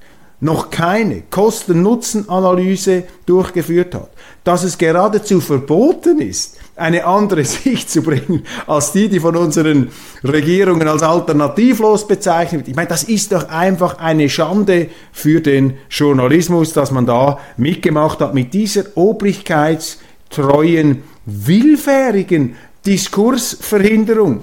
noch 0.40 0.70
keine 0.70 1.22
Kosten-Nutzen-Analyse 1.30 3.04
durchgeführt 3.26 3.94
hat, 3.94 4.10
dass 4.42 4.62
es 4.62 4.78
geradezu 4.78 5.40
verboten 5.40 6.20
ist, 6.20 6.58
eine 6.76 7.04
andere 7.04 7.44
Sicht 7.44 7.90
zu 7.90 8.02
bringen 8.02 8.44
als 8.66 8.92
die, 8.92 9.08
die 9.08 9.20
von 9.20 9.36
unseren 9.36 9.90
Regierungen 10.22 10.88
als 10.88 11.02
alternativlos 11.02 12.06
bezeichnet 12.06 12.60
wird. 12.60 12.68
Ich 12.68 12.76
meine, 12.76 12.88
das 12.88 13.04
ist 13.04 13.32
doch 13.32 13.48
einfach 13.48 13.98
eine 13.98 14.28
Schande 14.28 14.88
für 15.12 15.40
den 15.40 15.74
Journalismus, 15.90 16.72
dass 16.72 16.90
man 16.90 17.06
da 17.06 17.38
mitgemacht 17.56 18.20
hat 18.20 18.34
mit 18.34 18.54
dieser 18.54 18.84
obrigkeitstreuen, 18.96 21.02
willfährigen 21.26 22.56
Diskursverhinderung. 22.84 24.42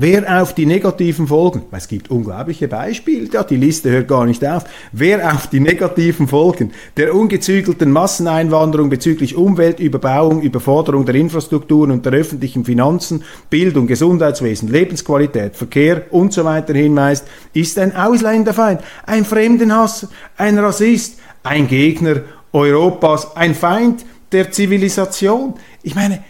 Wer 0.00 0.40
auf 0.40 0.54
die 0.54 0.64
negativen 0.64 1.26
Folgen, 1.26 1.62
es 1.72 1.88
gibt 1.88 2.08
unglaubliche 2.08 2.68
Beispiele, 2.68 3.28
ja, 3.32 3.42
die 3.42 3.56
Liste 3.56 3.90
hört 3.90 4.06
gar 4.06 4.26
nicht 4.26 4.46
auf, 4.46 4.62
wer 4.92 5.34
auf 5.34 5.48
die 5.48 5.58
negativen 5.58 6.28
Folgen 6.28 6.70
der 6.96 7.12
ungezügelten 7.12 7.90
Masseneinwanderung 7.90 8.90
bezüglich 8.90 9.34
Umwelt, 9.34 9.80
Überbauung, 9.80 10.40
Überforderung 10.42 11.04
der 11.04 11.16
Infrastrukturen 11.16 11.90
und 11.90 12.06
der 12.06 12.12
öffentlichen 12.12 12.64
Finanzen, 12.64 13.24
Bildung, 13.50 13.88
Gesundheitswesen, 13.88 14.68
Lebensqualität, 14.68 15.56
Verkehr 15.56 16.04
und 16.12 16.32
so 16.32 16.44
weiter 16.44 16.74
hinweist, 16.74 17.26
ist 17.52 17.76
ein 17.76 17.96
Ausländerfeind, 17.96 18.82
ein 19.04 19.24
Fremdenhasser, 19.24 20.08
ein 20.36 20.60
Rassist, 20.60 21.18
ein 21.42 21.66
Gegner 21.66 22.20
Europas, 22.52 23.36
ein 23.36 23.52
Feind 23.52 24.06
der 24.30 24.52
Zivilisation. 24.52 25.54
Ich 25.82 25.96
meine, 25.96 26.22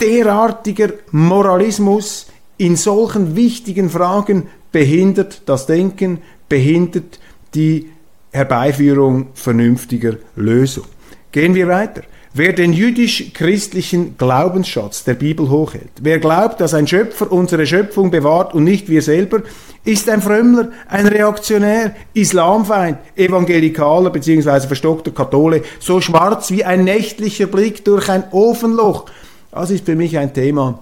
derartiger 0.00 0.88
Moralismus, 1.10 2.31
in 2.58 2.76
solchen 2.76 3.36
wichtigen 3.36 3.90
Fragen 3.90 4.48
behindert 4.70 5.42
das 5.46 5.66
Denken, 5.66 6.18
behindert 6.48 7.18
die 7.54 7.90
Herbeiführung 8.32 9.28
vernünftiger 9.34 10.16
Lösung. 10.36 10.84
Gehen 11.32 11.54
wir 11.54 11.68
weiter. 11.68 12.02
Wer 12.34 12.54
den 12.54 12.72
jüdisch-christlichen 12.72 14.16
Glaubensschatz 14.16 15.04
der 15.04 15.12
Bibel 15.12 15.50
hochhält, 15.50 15.90
wer 16.00 16.18
glaubt, 16.18 16.62
dass 16.62 16.72
ein 16.72 16.86
Schöpfer 16.86 17.30
unsere 17.30 17.66
Schöpfung 17.66 18.10
bewahrt 18.10 18.54
und 18.54 18.64
nicht 18.64 18.88
wir 18.88 19.02
selber, 19.02 19.42
ist 19.84 20.08
ein 20.08 20.22
Frömmler, 20.22 20.70
ein 20.88 21.06
Reaktionär, 21.06 21.94
Islamfeind, 22.14 22.96
Evangelikaler 23.16 24.08
bzw. 24.08 24.66
verstockter 24.66 25.10
Kathole, 25.10 25.62
so 25.78 26.00
schwarz 26.00 26.50
wie 26.50 26.64
ein 26.64 26.84
nächtlicher 26.84 27.46
Blick 27.46 27.84
durch 27.84 28.08
ein 28.08 28.24
Ofenloch. 28.30 29.04
Das 29.50 29.70
ist 29.70 29.84
für 29.84 29.96
mich 29.96 30.16
ein 30.16 30.32
Thema, 30.32 30.78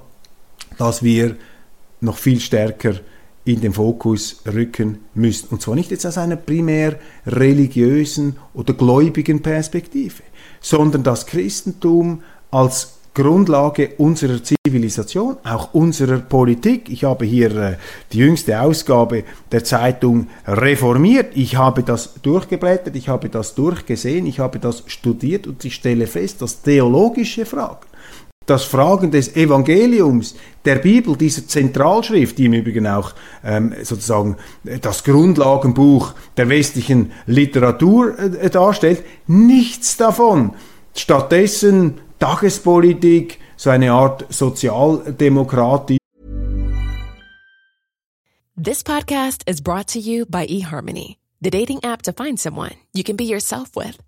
das 0.79 1.03
wir 1.03 1.35
noch 2.01 2.17
viel 2.17 2.41
stärker 2.41 2.95
in 3.45 3.61
den 3.61 3.73
Fokus 3.73 4.43
rücken 4.47 4.99
müssen. 5.15 5.49
Und 5.51 5.63
zwar 5.63 5.75
nicht 5.75 5.91
jetzt 5.91 6.07
aus 6.07 6.19
einer 6.19 6.37
primär 6.37 6.97
religiösen 7.27 8.37
oder 8.55 8.75
gläubigen 8.75 9.41
Perspektive, 9.41 10.23
sondern 10.61 11.03
das 11.03 11.27
Christentum 11.27 12.23
als 12.51 13.01
Grundlage 13.13 13.91
unserer 13.99 14.41
Zivilisation, 14.43 15.37
auch 15.43 15.75
unserer 15.75 16.19
Politik. 16.19 16.89
Ich 16.89 17.03
habe 17.03 17.25
hier 17.25 17.57
äh, 17.57 17.77
die 18.13 18.19
jüngste 18.19 18.61
Ausgabe 18.61 19.25
der 19.51 19.65
Zeitung 19.65 20.29
reformiert. 20.47 21.33
Ich 21.35 21.57
habe 21.57 21.83
das 21.83 22.15
durchgeblättert, 22.23 22.95
ich 22.95 23.09
habe 23.09 23.29
das 23.29 23.57
durchgesehen, 23.57 24.27
ich 24.27 24.39
habe 24.39 24.61
das 24.61 24.85
studiert 24.87 25.49
und 25.49 25.65
ich 25.65 25.75
stelle 25.75 26.07
fest, 26.07 26.41
dass 26.41 26.63
theologische 26.63 27.47
Fragen 27.47 27.90
dass 28.51 28.65
Fragen 28.65 29.13
des 29.13 29.37
Evangeliums, 29.37 30.35
der 30.65 30.77
Bibel, 30.77 31.17
dieser 31.17 31.47
Zentralschrift, 31.47 32.37
die 32.37 32.47
im 32.47 32.55
Übrigen 32.55 32.87
auch 32.89 33.13
ähm, 33.45 33.73
sozusagen 33.83 34.37
das 34.81 35.05
Grundlagenbuch 35.05 36.15
der 36.37 36.49
westlichen 36.49 37.13
Literatur 37.27 38.19
äh, 38.19 38.51
darstellt, 38.51 39.05
nichts 39.29 39.97
davon. 39.97 40.55
Stattdessen 40.97 42.01
Tagespolitik, 42.19 43.39
so 43.57 43.71
eine 43.71 43.93
Art 43.93 44.27
Sozialdemokratie. 44.31 45.99
This 48.57 48.83
podcast 48.83 49.43
is 49.47 49.61
brought 49.61 49.87
to 49.93 50.01
you 50.01 50.27
by 50.27 50.45
eHarmony, 50.47 51.17
the 51.41 51.51
dating 51.51 51.79
app 51.85 52.03
to 52.03 52.13
find 52.13 52.39
someone 52.39 52.73
you 52.93 53.05
can 53.05 53.17
be 53.17 53.25
yourself 53.25 53.77
with. 53.77 53.99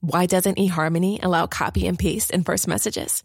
Why 0.00 0.26
doesn't 0.26 0.56
eHarmony 0.56 1.18
allow 1.22 1.48
copy 1.48 1.88
and 1.88 1.98
paste 1.98 2.30
in 2.30 2.44
first 2.44 2.68
messages? 2.68 3.24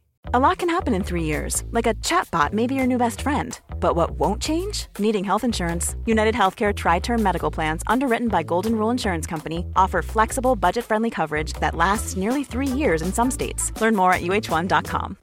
A 0.33 0.39
lot 0.39 0.59
can 0.59 0.69
happen 0.69 0.93
in 0.93 1.03
three 1.03 1.23
years, 1.23 1.63
like 1.71 1.87
a 1.87 1.95
chatbot 1.95 2.53
may 2.53 2.67
be 2.67 2.75
your 2.75 2.87
new 2.87 2.97
best 2.97 3.21
friend. 3.21 3.59
But 3.79 3.95
what 3.95 4.11
won't 4.11 4.41
change? 4.41 4.85
Needing 4.97 5.25
health 5.25 5.43
insurance. 5.43 5.95
United 6.05 6.35
Healthcare 6.35 6.73
Tri 6.73 6.99
Term 6.99 7.21
Medical 7.21 7.51
Plans, 7.51 7.81
underwritten 7.87 8.29
by 8.29 8.43
Golden 8.43 8.75
Rule 8.75 8.91
Insurance 8.91 9.27
Company, 9.27 9.65
offer 9.75 10.01
flexible, 10.01 10.55
budget 10.55 10.85
friendly 10.85 11.09
coverage 11.09 11.53
that 11.53 11.75
lasts 11.75 12.15
nearly 12.15 12.43
three 12.45 12.67
years 12.67 13.01
in 13.01 13.11
some 13.11 13.29
states. 13.29 13.73
Learn 13.81 13.95
more 13.95 14.13
at 14.13 14.21
uh1.com. 14.21 15.17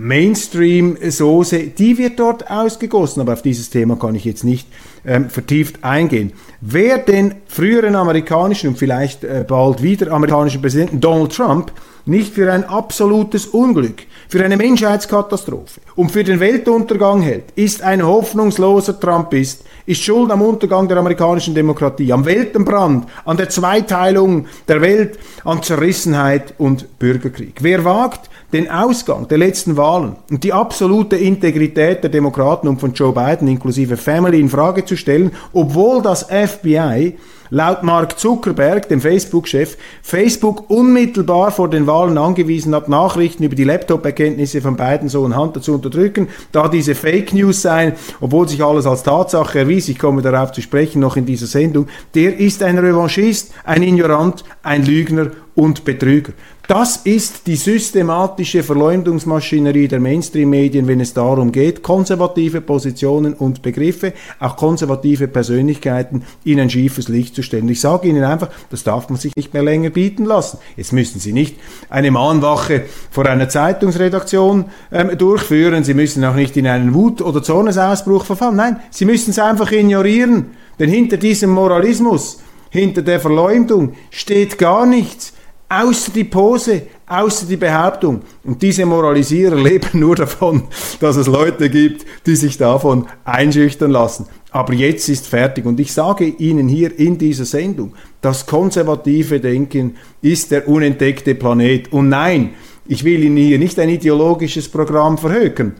Mainstream-Soße, 0.00 1.66
die 1.76 1.98
wird 1.98 2.18
dort 2.18 2.50
ausgegossen, 2.50 3.20
aber 3.20 3.32
auf 3.34 3.42
dieses 3.42 3.70
Thema 3.70 3.96
kann 3.96 4.14
ich 4.14 4.24
jetzt 4.24 4.44
nicht 4.44 4.68
ähm, 5.04 5.30
vertieft 5.30 5.82
eingehen. 5.84 6.32
Wer 6.60 6.98
den 6.98 7.36
früheren 7.46 7.94
amerikanischen 7.96 8.70
und 8.70 8.78
vielleicht 8.78 9.24
äh, 9.24 9.44
bald 9.46 9.82
wieder 9.82 10.12
amerikanischen 10.12 10.60
Präsidenten 10.60 11.00
Donald 11.00 11.32
Trump 11.34 11.72
nicht 12.06 12.34
für 12.34 12.52
ein 12.52 12.64
absolutes 12.64 13.46
Unglück, 13.46 14.02
für 14.28 14.44
eine 14.44 14.56
Menschheitskatastrophe 14.56 15.80
und 15.96 16.10
für 16.10 16.24
den 16.24 16.40
Weltuntergang 16.40 17.20
hält, 17.20 17.44
ist 17.56 17.82
ein 17.82 18.06
hoffnungsloser 18.06 18.98
Trumpist, 18.98 19.64
ist 19.86 20.02
schuld 20.02 20.30
am 20.30 20.42
Untergang 20.42 20.88
der 20.88 20.98
amerikanischen 20.98 21.54
Demokratie, 21.54 22.12
am 22.12 22.24
Weltenbrand, 22.24 23.06
an 23.24 23.36
der 23.36 23.48
Zweiteilung 23.48 24.46
der 24.68 24.80
Welt, 24.80 25.18
an 25.44 25.62
Zerrissenheit 25.62 26.54
und 26.58 26.98
Bürgerkrieg. 26.98 27.56
Wer 27.60 27.84
wagt, 27.84 28.30
den 28.52 28.70
Ausgang 28.70 29.28
der 29.28 29.38
letzten 29.38 29.76
Wahlen 29.76 30.16
und 30.30 30.42
die 30.44 30.52
absolute 30.52 31.16
Integrität 31.16 32.02
der 32.02 32.10
Demokraten 32.10 32.68
und 32.68 32.80
von 32.80 32.92
Joe 32.94 33.12
Biden 33.12 33.48
inklusive 33.48 33.96
Family 33.96 34.40
in 34.40 34.48
Frage 34.48 34.84
zu 34.84 34.96
stellen, 34.96 35.32
obwohl 35.52 36.02
das 36.02 36.24
FBI 36.24 37.16
laut 37.50 37.82
Mark 37.82 38.18
Zuckerberg, 38.18 38.88
dem 38.88 39.00
Facebook-Chef, 39.00 39.76
Facebook 40.02 40.70
unmittelbar 40.70 41.50
vor 41.50 41.68
den 41.68 41.86
Wahlen 41.86 42.16
angewiesen 42.16 42.74
hat, 42.74 42.88
Nachrichten 42.88 43.42
über 43.42 43.54
die 43.54 43.64
Laptop-Erkenntnisse 43.64 44.60
von 44.60 44.76
Biden 44.76 45.08
so 45.08 45.26
in 45.26 45.36
Hand 45.36 45.62
zu 45.62 45.74
unterdrücken, 45.74 46.28
da 46.52 46.68
diese 46.68 46.94
Fake 46.94 47.34
News 47.34 47.62
seien, 47.62 47.94
obwohl 48.20 48.48
sich 48.48 48.62
alles 48.62 48.86
als 48.86 49.02
Tatsache 49.02 49.60
erwies, 49.60 49.88
ich 49.88 49.98
komme 49.98 50.22
darauf 50.22 50.52
zu 50.52 50.62
sprechen 50.62 51.00
noch 51.00 51.16
in 51.16 51.26
dieser 51.26 51.46
Sendung, 51.46 51.88
der 52.14 52.38
ist 52.38 52.62
ein 52.62 52.78
Revanchist, 52.78 53.52
ein 53.64 53.82
Ignorant, 53.82 54.44
ein 54.62 54.84
Lügner 54.84 55.30
und 55.60 55.84
Betrüger. 55.84 56.32
Das 56.66 56.96
ist 56.98 57.46
die 57.46 57.56
systematische 57.56 58.62
Verleumdungsmaschinerie 58.62 59.88
der 59.88 60.00
Mainstream-Medien, 60.00 60.88
wenn 60.88 61.00
es 61.00 61.12
darum 61.12 61.52
geht, 61.52 61.82
konservative 61.82 62.62
Positionen 62.62 63.34
und 63.34 63.60
Begriffe, 63.60 64.14
auch 64.38 64.56
konservative 64.56 65.28
Persönlichkeiten 65.28 66.22
in 66.44 66.60
ein 66.60 66.70
schiefes 66.70 67.08
Licht 67.08 67.34
zu 67.34 67.42
stellen. 67.42 67.68
Ich 67.68 67.82
sage 67.82 68.08
Ihnen 68.08 68.24
einfach, 68.24 68.48
das 68.70 68.84
darf 68.84 69.10
man 69.10 69.18
sich 69.18 69.36
nicht 69.36 69.52
mehr 69.52 69.62
länger 69.62 69.90
bieten 69.90 70.24
lassen. 70.24 70.58
Jetzt 70.76 70.94
müssen 70.94 71.20
Sie 71.20 71.34
nicht 71.34 71.56
eine 71.90 72.10
Mahnwache 72.10 72.84
vor 73.10 73.26
einer 73.26 73.50
Zeitungsredaktion 73.50 74.66
ähm, 74.92 75.18
durchführen, 75.18 75.84
Sie 75.84 75.94
müssen 75.94 76.24
auch 76.24 76.36
nicht 76.36 76.56
in 76.56 76.66
einen 76.66 76.94
Wut- 76.94 77.20
oder 77.20 77.42
Zornesausbruch 77.42 78.24
verfallen. 78.24 78.56
Nein, 78.56 78.80
Sie 78.90 79.04
müssen 79.04 79.30
es 79.30 79.38
einfach 79.38 79.70
ignorieren. 79.72 80.52
Denn 80.78 80.88
hinter 80.88 81.18
diesem 81.18 81.50
Moralismus, 81.50 82.40
hinter 82.70 83.02
der 83.02 83.20
Verleumdung 83.20 83.92
steht 84.10 84.56
gar 84.56 84.86
nichts 84.86 85.34
außer 85.70 86.12
die 86.12 86.24
Pose, 86.24 86.82
außer 87.06 87.46
die 87.46 87.56
Behauptung. 87.56 88.20
Und 88.44 88.60
diese 88.60 88.84
Moralisierer 88.84 89.56
leben 89.62 90.00
nur 90.00 90.16
davon, 90.16 90.64
dass 91.00 91.16
es 91.16 91.26
Leute 91.26 91.70
gibt, 91.70 92.04
die 92.26 92.36
sich 92.36 92.58
davon 92.58 93.06
einschüchtern 93.24 93.92
lassen. 93.92 94.26
Aber 94.50 94.74
jetzt 94.74 95.08
ist 95.08 95.28
fertig. 95.28 95.64
Und 95.64 95.78
ich 95.78 95.92
sage 95.92 96.26
Ihnen 96.26 96.68
hier 96.68 96.98
in 96.98 97.16
dieser 97.16 97.44
Sendung, 97.44 97.94
das 98.20 98.44
konservative 98.44 99.40
Denken 99.40 99.96
ist 100.20 100.50
der 100.50 100.68
unentdeckte 100.68 101.36
Planet. 101.36 101.92
Und 101.92 102.08
nein, 102.08 102.50
ich 102.86 103.04
will 103.04 103.22
Ihnen 103.22 103.36
hier 103.36 103.60
nicht 103.60 103.78
ein 103.78 103.88
ideologisches 103.88 104.68
Programm 104.68 105.16
verhökern. 105.16 105.76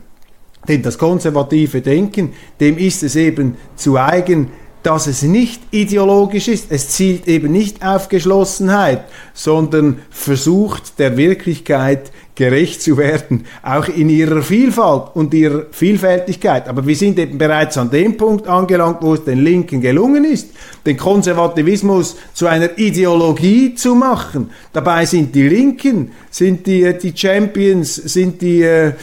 Denn 0.67 0.81
das 0.83 0.97
konservative 0.97 1.81
Denken, 1.81 2.33
dem 2.59 2.77
ist 2.77 3.03
es 3.03 3.15
eben 3.15 3.57
zu 3.75 3.97
eigen, 3.97 4.49
dass 4.83 5.07
es 5.07 5.21
nicht 5.21 5.61
ideologisch 5.71 6.47
ist. 6.47 6.71
Es 6.71 6.89
zielt 6.89 7.27
eben 7.27 7.51
nicht 7.51 7.85
auf 7.85 8.09
Geschlossenheit, 8.09 9.03
sondern 9.33 9.99
versucht 10.09 10.97
der 10.99 11.17
Wirklichkeit 11.17 12.11
gerecht 12.35 12.81
zu 12.81 12.97
werden, 12.97 13.45
auch 13.61 13.87
in 13.87 14.09
ihrer 14.09 14.41
Vielfalt 14.41 15.15
und 15.15 15.33
ihrer 15.33 15.65
Vielfältigkeit. 15.71 16.67
Aber 16.67 16.87
wir 16.87 16.95
sind 16.95 17.19
eben 17.19 17.37
bereits 17.37 17.77
an 17.77 17.91
dem 17.91 18.17
Punkt 18.17 18.47
angelangt, 18.47 18.97
wo 19.01 19.13
es 19.13 19.23
den 19.23 19.43
Linken 19.43 19.81
gelungen 19.81 20.25
ist, 20.25 20.49
den 20.85 20.97
Konservativismus 20.97 22.15
zu 22.33 22.47
einer 22.47 22.77
Ideologie 22.79 23.75
zu 23.75 23.93
machen. 23.93 24.49
Dabei 24.73 25.05
sind 25.05 25.35
die 25.35 25.47
Linken, 25.47 26.13
sind 26.31 26.65
die, 26.65 26.83
äh, 26.83 26.97
die 26.97 27.15
Champions, 27.15 27.95
sind 27.95 28.41
die 28.41 28.63
äh, 28.63 28.87
äh 28.87 28.93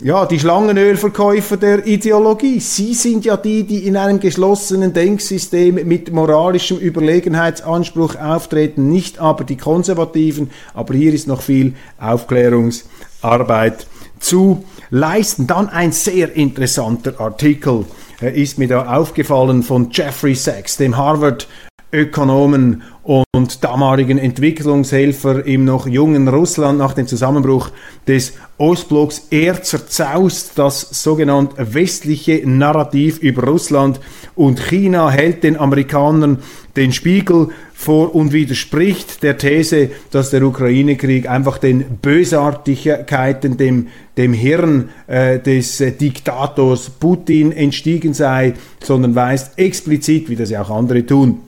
ja, 0.00 0.26
die 0.26 0.38
Schlangenölverkäufer 0.38 1.56
der 1.56 1.86
Ideologie. 1.86 2.60
Sie 2.60 2.94
sind 2.94 3.24
ja 3.24 3.36
die, 3.36 3.64
die 3.64 3.86
in 3.86 3.96
einem 3.96 4.20
geschlossenen 4.20 4.92
Denksystem 4.92 5.86
mit 5.86 6.12
moralischem 6.12 6.78
Überlegenheitsanspruch 6.78 8.16
auftreten, 8.16 8.88
nicht 8.88 9.18
aber 9.18 9.44
die 9.44 9.56
Konservativen. 9.56 10.50
Aber 10.74 10.94
hier 10.94 11.12
ist 11.12 11.26
noch 11.26 11.42
viel 11.42 11.74
Aufklärungsarbeit 11.98 13.86
zu 14.20 14.64
leisten. 14.90 15.46
Dann 15.46 15.68
ein 15.68 15.92
sehr 15.92 16.32
interessanter 16.34 17.20
Artikel 17.20 17.84
äh, 18.20 18.40
ist 18.40 18.58
mir 18.58 18.68
da 18.68 18.96
aufgefallen 18.96 19.62
von 19.62 19.90
Jeffrey 19.90 20.34
Sachs, 20.34 20.76
dem 20.76 20.96
Harvard 20.96 21.48
Ökonomen 21.92 22.82
und 23.02 23.64
damaligen 23.64 24.18
Entwicklungshelfer 24.18 25.46
im 25.46 25.64
noch 25.64 25.86
jungen 25.86 26.28
Russland 26.28 26.78
nach 26.78 26.92
dem 26.92 27.06
Zusammenbruch 27.06 27.70
des 28.06 28.34
Ostblocks. 28.58 29.28
Er 29.30 29.62
zerzaust 29.62 30.58
das 30.58 31.02
sogenannte 31.02 31.74
westliche 31.74 32.42
Narrativ 32.44 33.18
über 33.18 33.44
Russland 33.44 34.00
und 34.34 34.60
China 34.60 35.10
hält 35.10 35.44
den 35.44 35.56
Amerikanern 35.56 36.38
den 36.76 36.92
Spiegel 36.92 37.48
vor 37.72 38.14
und 38.14 38.32
widerspricht 38.32 39.22
der 39.22 39.38
These, 39.38 39.90
dass 40.10 40.30
der 40.30 40.42
Ukraine-Krieg 40.42 41.28
einfach 41.28 41.58
den 41.58 41.98
Bösartigkeiten, 42.02 43.56
dem, 43.56 43.88
dem 44.16 44.32
Hirn 44.32 44.90
äh, 45.06 45.38
des 45.38 45.80
äh, 45.80 45.92
Diktators 45.92 46.90
Putin 46.90 47.52
entstiegen 47.52 48.12
sei, 48.14 48.54
sondern 48.82 49.14
weist 49.14 49.58
explizit, 49.58 50.28
wie 50.28 50.36
das 50.36 50.50
ja 50.50 50.62
auch 50.62 50.70
andere 50.70 51.06
tun, 51.06 51.40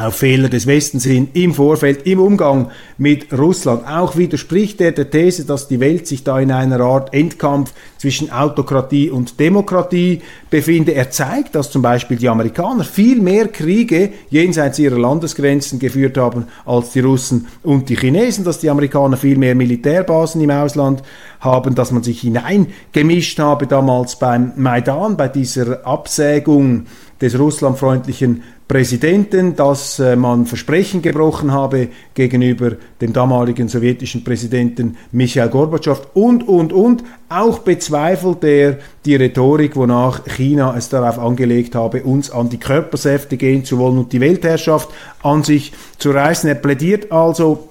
auf 0.00 0.16
Fehler 0.16 0.48
des 0.48 0.66
Westens 0.66 1.04
hin 1.04 1.28
im 1.34 1.54
Vorfeld, 1.54 2.06
im 2.06 2.20
Umgang 2.20 2.70
mit 2.98 3.32
Russland. 3.32 3.86
Auch 3.86 4.16
widerspricht 4.16 4.80
er 4.80 4.92
der 4.92 5.10
These, 5.10 5.44
dass 5.44 5.68
die 5.68 5.80
Welt 5.80 6.06
sich 6.06 6.24
da 6.24 6.40
in 6.40 6.50
einer 6.50 6.80
Art 6.80 7.12
Endkampf 7.14 7.72
zwischen 7.98 8.32
Autokratie 8.32 9.10
und 9.10 9.38
Demokratie 9.38 10.22
befinde. 10.48 10.92
Er 10.94 11.10
zeigt, 11.10 11.54
dass 11.54 11.70
zum 11.70 11.82
Beispiel 11.82 12.16
die 12.16 12.28
Amerikaner 12.28 12.84
viel 12.84 13.20
mehr 13.20 13.48
Kriege 13.48 14.10
jenseits 14.30 14.78
ihrer 14.78 14.98
Landesgrenzen 14.98 15.78
geführt 15.78 16.16
haben 16.16 16.46
als 16.64 16.92
die 16.92 17.00
Russen 17.00 17.46
und 17.62 17.88
die 17.88 17.96
Chinesen, 17.96 18.44
dass 18.44 18.58
die 18.58 18.70
Amerikaner 18.70 19.16
viel 19.16 19.36
mehr 19.36 19.54
Militärbasen 19.54 20.40
im 20.40 20.50
Ausland 20.50 21.02
haben, 21.40 21.74
dass 21.74 21.90
man 21.90 22.02
sich 22.02 22.20
hineingemischt 22.20 23.38
habe 23.38 23.66
damals 23.66 24.18
beim 24.18 24.52
Maidan, 24.56 25.16
bei 25.16 25.28
dieser 25.28 25.86
Absägung 25.86 26.86
des 27.20 27.38
russlandfreundlichen 27.38 28.42
Präsidenten, 28.66 29.56
dass 29.56 29.98
äh, 29.98 30.16
man 30.16 30.46
Versprechen 30.46 31.02
gebrochen 31.02 31.52
habe 31.52 31.88
gegenüber 32.14 32.76
dem 33.00 33.12
damaligen 33.12 33.68
sowjetischen 33.68 34.22
Präsidenten 34.24 34.96
Michael 35.12 35.48
Gorbatschow 35.48 36.06
und, 36.14 36.46
und, 36.46 36.72
und. 36.72 37.02
Auch 37.28 37.58
bezweifelt 37.58 38.44
er 38.44 38.78
die 39.04 39.16
Rhetorik, 39.16 39.76
wonach 39.76 40.24
China 40.24 40.74
es 40.76 40.88
darauf 40.88 41.18
angelegt 41.18 41.74
habe, 41.74 42.04
uns 42.04 42.30
an 42.30 42.48
die 42.48 42.58
Körpersäfte 42.58 43.36
gehen 43.36 43.64
zu 43.64 43.78
wollen 43.78 43.98
und 43.98 44.12
die 44.12 44.20
Weltherrschaft 44.20 44.88
an 45.22 45.42
sich 45.42 45.72
zu 45.98 46.12
reißen. 46.12 46.48
Er 46.48 46.54
plädiert 46.54 47.10
also 47.10 47.68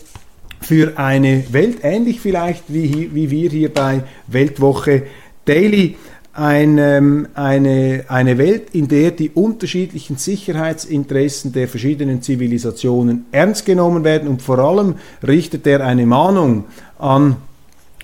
für 0.61 0.97
eine 0.97 1.45
Welt, 1.51 1.77
ähnlich 1.83 2.19
vielleicht 2.19 2.65
wie, 2.67 3.09
wie 3.13 3.31
wir 3.31 3.49
hier 3.49 3.73
bei 3.73 4.03
Weltwoche 4.27 5.03
Daily, 5.45 5.95
ein, 6.39 6.77
ähm, 6.77 7.27
eine, 7.33 8.05
eine 8.07 8.37
Welt, 8.37 8.69
in 8.71 8.87
der 8.87 9.11
die 9.11 9.29
unterschiedlichen 9.29 10.15
Sicherheitsinteressen 10.15 11.51
der 11.51 11.67
verschiedenen 11.67 12.21
Zivilisationen 12.21 13.25
ernst 13.33 13.65
genommen 13.65 14.05
werden 14.05 14.29
und 14.29 14.41
vor 14.41 14.57
allem 14.59 14.95
richtet 15.27 15.67
er 15.67 15.85
eine 15.85 16.05
Mahnung 16.05 16.63
an 16.97 17.35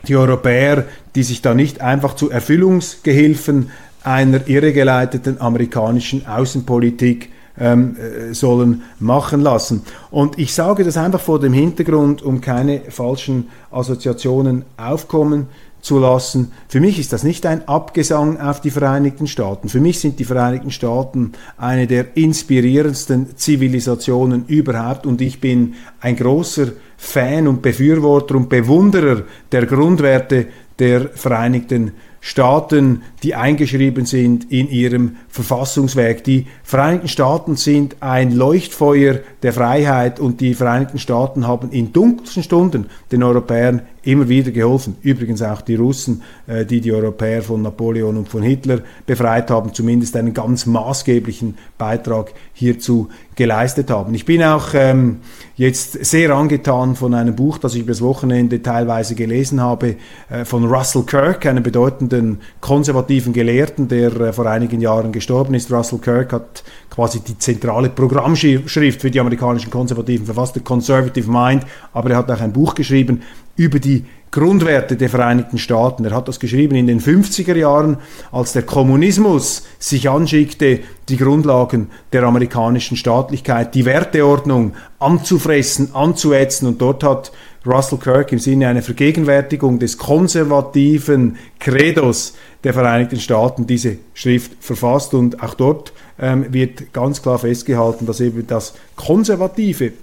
die 0.06 0.18
Europäer, 0.18 0.84
die 1.16 1.24
sich 1.24 1.42
da 1.42 1.54
nicht 1.54 1.80
einfach 1.80 2.16
zu 2.16 2.30
Erfüllungsgehilfen 2.30 3.72
einer 4.04 4.46
irregeleiteten 4.48 5.40
amerikanischen 5.40 6.28
Außenpolitik 6.28 7.30
ähm, 7.58 7.96
äh, 7.96 8.34
sollen 8.34 8.84
machen 9.00 9.40
lassen. 9.40 9.84
Und 10.12 10.38
ich 10.38 10.54
sage 10.54 10.84
das 10.84 10.98
einfach 10.98 11.22
vor 11.22 11.40
dem 11.40 11.54
Hintergrund, 11.54 12.22
um 12.22 12.42
keine 12.42 12.82
falschen 12.90 13.48
Assoziationen 13.72 14.66
aufkommen 14.76 15.48
zu 15.86 16.00
lassen. 16.00 16.52
Für 16.68 16.80
mich 16.80 16.98
ist 16.98 17.14
das 17.14 17.24
nicht 17.24 17.46
ein 17.46 17.68
Abgesang 17.68 18.40
auf 18.40 18.60
die 18.60 18.72
Vereinigten 18.72 19.28
Staaten. 19.28 19.70
Für 19.70 19.80
mich 19.80 20.00
sind 20.00 20.18
die 20.18 20.26
Vereinigten 20.26 20.72
Staaten 20.72 21.34
eine 21.58 21.86
der 21.86 22.18
inspirierendsten 22.18 23.38
Zivilisationen 23.38 24.46
überhaupt 24.48 25.06
und 25.06 25.22
ich 25.22 25.40
bin 25.40 25.76
ein 26.00 26.16
großer 26.16 26.70
Fan 26.98 27.48
und 27.48 27.62
Befürworter 27.62 28.34
und 28.34 28.50
Bewunderer 28.50 29.24
der 29.52 29.68
Grundwerte 29.68 30.48
der 30.80 31.10
Vereinigten 31.10 31.92
Staaten, 32.20 33.04
die 33.22 33.36
eingeschrieben 33.36 34.08
sind 34.08 34.52
in 34.52 34.68
ihrem 34.68 35.18
Verfassungswerk. 35.30 36.24
Die 36.24 36.48
Vereinigten 36.64 37.08
Staaten 37.08 37.56
sind 37.56 37.98
ein 38.00 38.32
Leuchtfeuer 38.32 39.20
der 39.44 39.54
Freiheit 39.54 40.20
und 40.20 40.42
die 40.42 40.56
Vereinigten 40.56 40.98
Staaten 40.98 41.46
haben 41.46 41.70
in 41.70 41.94
dunkelsten 41.94 42.42
Stunden 42.42 42.88
den 43.12 43.22
Europäern 43.22 43.84
immer 44.06 44.30
wieder 44.30 44.52
geholfen. 44.52 44.96
Übrigens 45.02 45.42
auch 45.42 45.62
die 45.62 45.76
Russen, 45.76 46.22
äh, 46.48 46.66
die 46.66 46.82
die 46.82 46.92
Europäer 46.92 47.42
von 47.42 47.62
Napoleon 47.62 48.18
und 48.18 48.30
von 48.30 48.44
Hitler 48.44 48.80
befreit 49.06 49.50
haben, 49.50 49.74
zumindest 49.74 50.16
einen 50.16 50.34
ganz 50.34 50.66
maßgeblichen 50.66 51.58
Beitrag 51.78 52.34
hierzu 52.54 53.10
geleistet 53.36 53.90
haben. 53.90 54.14
Ich 54.14 54.26
bin 54.26 54.42
auch 54.44 54.74
ähm, 54.74 55.18
jetzt 55.58 56.06
sehr 56.06 56.32
angetan 56.32 56.96
von 56.96 57.14
einem 57.14 57.36
Buch, 57.36 57.58
das 57.58 57.76
ich 57.76 57.82
übers 57.82 58.02
Wochenende 58.02 58.62
teilweise 58.62 59.16
gelesen 59.16 59.60
habe, 59.60 59.96
äh, 60.30 60.46
von 60.46 60.66
Russell 60.66 61.04
Kirk, 61.04 61.46
einem 61.46 61.64
bedeutenden 61.64 62.40
konservativen 62.62 63.34
Gelehrten, 63.34 63.88
der 63.88 64.16
äh, 64.20 64.34
vor 64.34 64.46
einigen 64.46 64.80
Jahren 64.82 65.12
gestorben 65.12 65.54
ist. 65.54 65.72
Russell 65.72 66.00
Kirk 66.00 66.32
hat 66.32 66.64
quasi 66.90 67.20
die 67.20 67.38
zentrale 67.38 67.90
Programmschrift 67.90 69.02
für 69.02 69.12
die 69.12 69.20
amerikanischen 69.20 69.70
Konservativen 69.70 70.26
verfasst, 70.26 70.54
The 70.54 70.62
Conservative 70.62 71.30
Mind, 71.30 71.66
aber 71.92 72.12
er 72.12 72.18
hat 72.18 72.32
auch 72.32 72.40
ein 72.40 72.54
Buch 72.54 72.76
geschrieben 72.76 73.22
über 73.56 73.80
die 73.80 74.06
Grundwerte 74.36 74.98
der 74.98 75.10
Vereinigten 75.10 75.58
Staaten. 75.58 76.04
Er 76.04 76.14
hat 76.14 76.28
das 76.28 76.42
geschrieben 76.42 76.76
in 76.76 76.88
den 76.88 77.00
50er 77.00 77.56
Jahren, 77.56 77.98
als 78.34 78.52
der 78.52 78.64
Kommunismus 78.64 79.64
sich 79.80 80.10
anschickte, 80.10 80.82
die 81.08 81.16
Grundlagen 81.16 81.90
der 82.12 82.24
amerikanischen 82.24 82.98
Staatlichkeit, 82.98 83.74
die 83.76 83.86
Werteordnung 83.86 84.74
anzufressen, 85.00 85.96
anzuätzen. 85.96 86.68
Und 86.68 86.82
dort 86.82 87.06
hat 87.06 87.32
Russell 87.66 87.98
Kirk 87.98 88.34
im 88.34 88.40
Sinne 88.40 88.68
einer 88.68 88.82
Vergegenwärtigung 88.82 89.80
des 89.80 89.98
konservativen 89.98 91.38
Credos 91.60 92.36
der 92.66 92.74
Vereinigten 92.74 93.22
Staaten 93.22 93.66
diese 93.66 94.00
Schrift 94.14 94.52
verfasst. 94.60 95.14
Und 95.14 95.42
auch 95.42 95.54
dort 95.54 95.94
ähm, 96.20 96.48
wird 96.52 96.92
ganz 96.92 97.22
klar 97.22 97.40
festgehalten, 97.40 98.06
dass 98.06 98.20
eben 98.20 98.46
das 98.48 98.74
Konservative 98.98 99.94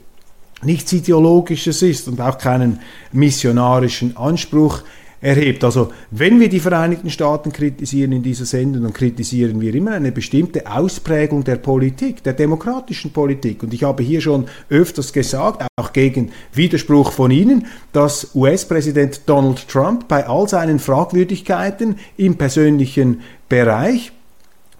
nichts 0.64 0.92
Ideologisches 0.92 1.82
ist 1.82 2.08
und 2.08 2.20
auch 2.20 2.38
keinen 2.38 2.80
missionarischen 3.12 4.16
Anspruch 4.16 4.82
erhebt. 5.22 5.62
Also 5.64 5.92
wenn 6.10 6.40
wir 6.40 6.48
die 6.48 6.60
Vereinigten 6.60 7.08
Staaten 7.08 7.52
kritisieren 7.52 8.12
in 8.12 8.22
dieser 8.22 8.44
Sendung, 8.44 8.82
dann 8.82 8.92
kritisieren 8.92 9.60
wir 9.60 9.74
immer 9.74 9.92
eine 9.92 10.12
bestimmte 10.12 10.70
Ausprägung 10.70 11.44
der 11.44 11.56
Politik, 11.56 12.22
der 12.24 12.32
demokratischen 12.32 13.12
Politik. 13.12 13.62
Und 13.62 13.72
ich 13.72 13.84
habe 13.84 14.02
hier 14.02 14.20
schon 14.20 14.46
öfters 14.68 15.12
gesagt, 15.12 15.64
auch 15.76 15.92
gegen 15.92 16.32
Widerspruch 16.52 17.12
von 17.12 17.30
Ihnen, 17.30 17.66
dass 17.92 18.34
US-Präsident 18.34 19.22
Donald 19.26 19.68
Trump 19.68 20.08
bei 20.08 20.26
all 20.26 20.48
seinen 20.48 20.80
Fragwürdigkeiten 20.80 21.96
im 22.16 22.36
persönlichen 22.36 23.20
Bereich 23.48 24.12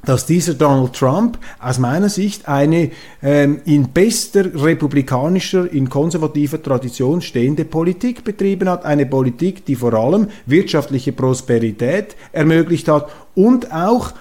dass 0.04 0.26
dieser 0.26 0.54
Donald 0.54 0.94
Trump 0.94 1.38
aus 1.60 1.78
meiner 1.78 2.08
Sicht 2.08 2.48
eine 2.48 2.90
ähm, 3.22 3.60
in 3.64 3.90
bester 3.90 4.46
republikanischer, 4.62 5.70
in 5.72 5.88
konservativer 5.88 6.60
Tradition 6.60 7.20
stehende 7.22 7.64
Politik 7.64 8.24
betrieben 8.24 8.68
hat. 8.68 8.84
Eine 8.84 9.06
Politik, 9.06 9.64
die 9.64 9.76
vor 9.76 9.94
allem 9.94 10.28
wirtschaftliche 10.46 11.12
Prosperität 11.12 12.16
ermöglicht 12.32 12.88
hat 12.88 13.10
und 13.34 13.72
auch 13.72 14.12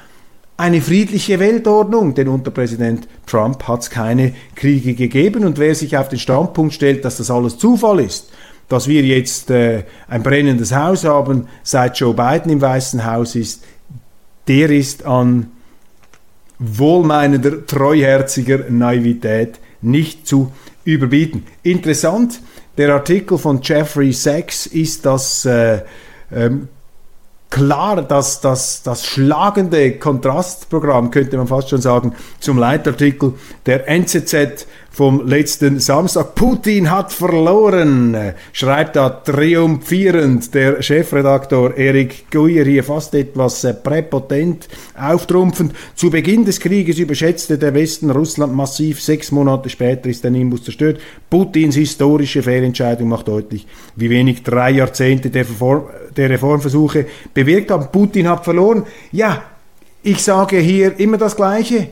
eine 0.56 0.82
friedliche 0.82 1.40
Weltordnung, 1.40 2.14
denn 2.14 2.28
unter 2.28 2.52
Präsident 2.52 3.08
Trump 3.26 3.68
hat 3.68 3.82
es 3.82 3.90
keine 3.90 4.36
Kriege 4.56 4.94
gegeben 4.94 5.44
und 5.44 5.58
wer 5.58 5.74
sich 5.74 5.98
auf 5.98 6.10
den 6.10 6.20
Standpunkt 6.20 6.76
stellt, 6.76 7.04
dass 7.04 7.18
das 7.18 7.32
alles 7.32 7.58
Zufall 7.58 8.00
ist, 8.02 8.30
dass 8.70 8.88
wir 8.88 9.02
jetzt 9.02 9.50
äh, 9.50 9.86
ein 10.08 10.22
brennendes 10.22 10.76
Haus 10.76 11.04
haben, 11.04 11.48
seit 11.64 11.98
Joe 11.98 12.14
Biden 12.14 12.52
im 12.52 12.62
Weißen 12.62 13.04
Haus 13.04 13.36
ist, 13.36 13.64
der 14.48 14.70
ist 14.70 15.04
an 15.04 15.48
wohlmeinender, 16.62 17.66
treuherziger 17.66 18.70
Naivität 18.70 19.60
nicht 19.82 20.28
zu 20.28 20.52
überbieten. 20.84 21.44
Interessant, 21.64 22.40
der 22.78 22.94
Artikel 22.94 23.38
von 23.38 23.62
Jeffrey 23.62 24.14
Sachs 24.14 24.68
ist 24.68 25.06
das 25.06 25.44
äh, 25.46 25.82
ähm, 26.32 26.70
klar, 27.50 28.04
dass 28.04 28.42
das, 28.42 28.84
das 28.84 29.06
schlagende 29.06 29.98
Kontrastprogramm, 29.98 31.12
könnte 31.12 31.38
man 31.38 31.48
fast 31.48 31.70
schon 31.70 31.82
sagen, 31.82 32.14
zum 32.40 32.58
Leitartikel 32.58 33.34
der 33.66 33.88
NZZ 33.90 34.68
vom 34.92 35.26
letzten 35.26 35.80
Samstag. 35.80 36.36
Putin 36.36 36.92
hat 36.92 37.14
verloren, 37.14 38.34
schreibt 38.52 38.98
da 38.98 39.10
triumphierend 39.10 40.54
der 40.54 40.82
Chefredaktor 40.82 41.78
Erik 41.78 42.30
Guyer 42.30 42.66
hier 42.66 42.84
fast 42.84 43.16
etwas 43.16 43.64
äh, 43.64 43.74
präpotent 43.74 44.68
auftrumpfend. 45.00 45.74
Zu 45.96 46.10
Beginn 46.10 46.44
des 46.44 46.60
Krieges 46.60 47.00
überschätzte 47.00 47.58
der 47.58 47.74
Westen 47.74 48.12
Russland 48.12 48.54
massiv. 48.54 49.02
Sechs 49.02 49.32
Monate 49.32 49.70
später 49.70 50.10
ist 50.10 50.26
der 50.26 50.32
Nimbus 50.32 50.66
zerstört. 50.66 51.00
Putins 51.30 51.76
historische 51.76 52.44
Fehlentscheidung 52.44 53.08
macht 53.08 53.30
deutlich, 53.30 53.66
wie 53.96 54.10
wenig 54.10 54.44
drei 54.44 54.72
Jahrzehnte 54.72 55.30
der, 55.30 55.44
Reform, 55.44 55.86
der 56.18 56.30
Reformversuche 56.30 57.06
bewirkt 57.34 57.72
haben. 57.72 57.88
Putin 57.94 58.28
hat 58.28 58.44
verloren. 58.44 58.84
Ja, 59.14 59.44
ich 60.04 60.22
sage 60.22 60.58
hier 60.58 61.00
immer 61.00 61.18
das 61.18 61.38
Gleiche. 61.38 61.88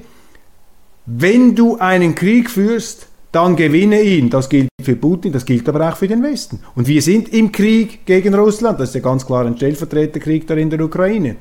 Wenn 1.11 1.55
du 1.55 1.77
einen 1.77 2.13
Krieg 2.13 2.51
führst, 2.51 3.07
dann 3.31 3.55
gewinne 3.55 3.99
ihn. 4.03 4.29
Das 4.29 4.47
gilt 4.47 4.69
für 4.79 4.95
Putin, 4.95 5.31
das 5.31 5.43
gilt 5.43 5.67
aber 5.67 5.89
auch 5.89 5.97
für 5.97 6.07
den 6.07 6.21
Westen. 6.21 6.59
Und 6.75 6.87
wir 6.87 7.01
sind 7.01 7.29
im 7.33 7.51
Krieg 7.51 8.05
gegen 8.05 8.35
Russland. 8.35 8.79
Das 8.79 8.89
ist 8.89 8.95
ja 8.95 9.01
ganz 9.01 9.25
klar 9.25 9.47
ein 9.47 9.57
Stellvertreterkrieg 9.57 10.45
da 10.45 10.53
in 10.53 10.69
der 10.69 10.81
Ukraine. 10.81 11.37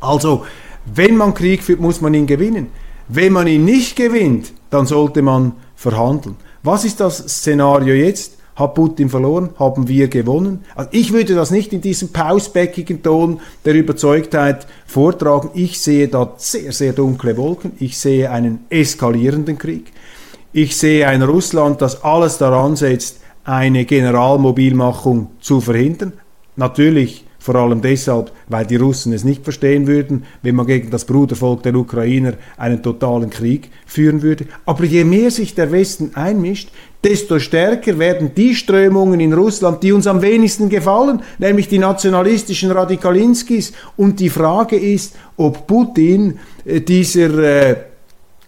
Also, 0.00 0.46
wenn 0.86 1.18
man 1.18 1.34
Krieg 1.34 1.62
führt, 1.62 1.80
muss 1.80 2.00
man 2.00 2.14
ihn 2.14 2.26
gewinnen. 2.26 2.68
Wenn 3.08 3.34
man 3.34 3.46
ihn 3.46 3.66
nicht 3.66 3.94
gewinnt, 3.94 4.54
dann 4.70 4.86
sollte 4.86 5.20
man 5.20 5.52
verhandeln. 5.76 6.36
Was 6.62 6.86
ist 6.86 7.00
das 7.00 7.18
Szenario 7.18 7.94
jetzt? 7.94 8.38
Hat 8.56 8.74
Putin 8.74 9.08
verloren? 9.08 9.50
Haben 9.58 9.88
wir 9.88 10.08
gewonnen? 10.08 10.64
Also 10.76 10.90
ich 10.92 11.12
würde 11.12 11.34
das 11.34 11.50
nicht 11.50 11.72
in 11.72 11.80
diesem 11.80 12.10
pausbäckigen 12.10 13.02
Ton 13.02 13.40
der 13.64 13.74
Überzeugtheit 13.74 14.66
vortragen. 14.86 15.50
Ich 15.54 15.80
sehe 15.80 16.06
da 16.06 16.34
sehr, 16.36 16.72
sehr 16.72 16.92
dunkle 16.92 17.36
Wolken. 17.36 17.72
Ich 17.80 17.98
sehe 17.98 18.30
einen 18.30 18.64
eskalierenden 18.70 19.58
Krieg. 19.58 19.92
Ich 20.52 20.76
sehe 20.76 21.08
ein 21.08 21.22
Russland, 21.22 21.82
das 21.82 22.04
alles 22.04 22.38
daran 22.38 22.76
setzt, 22.76 23.18
eine 23.42 23.84
Generalmobilmachung 23.84 25.32
zu 25.40 25.60
verhindern. 25.60 26.12
Natürlich 26.54 27.23
vor 27.44 27.56
allem 27.56 27.82
deshalb, 27.82 28.32
weil 28.48 28.64
die 28.64 28.76
Russen 28.76 29.12
es 29.12 29.22
nicht 29.22 29.44
verstehen 29.44 29.86
würden, 29.86 30.24
wenn 30.40 30.54
man 30.54 30.66
gegen 30.66 30.88
das 30.88 31.04
Brudervolk 31.04 31.62
der 31.62 31.74
Ukrainer 31.74 32.32
einen 32.56 32.82
totalen 32.82 33.28
Krieg 33.28 33.68
führen 33.84 34.22
würde. 34.22 34.46
Aber 34.64 34.82
je 34.84 35.04
mehr 35.04 35.30
sich 35.30 35.54
der 35.54 35.70
Westen 35.70 36.12
einmischt, 36.14 36.70
desto 37.04 37.38
stärker 37.38 37.98
werden 37.98 38.30
die 38.34 38.54
Strömungen 38.54 39.20
in 39.20 39.34
Russland, 39.34 39.82
die 39.82 39.92
uns 39.92 40.06
am 40.06 40.22
wenigsten 40.22 40.70
gefallen, 40.70 41.20
nämlich 41.36 41.68
die 41.68 41.76
nationalistischen 41.76 42.70
Radikalinskis. 42.70 43.74
Und 43.98 44.20
die 44.20 44.30
Frage 44.30 44.76
ist, 44.76 45.14
ob 45.36 45.66
Putin 45.66 46.38
äh, 46.64 46.80
dieser 46.80 47.38
äh, 47.40 47.76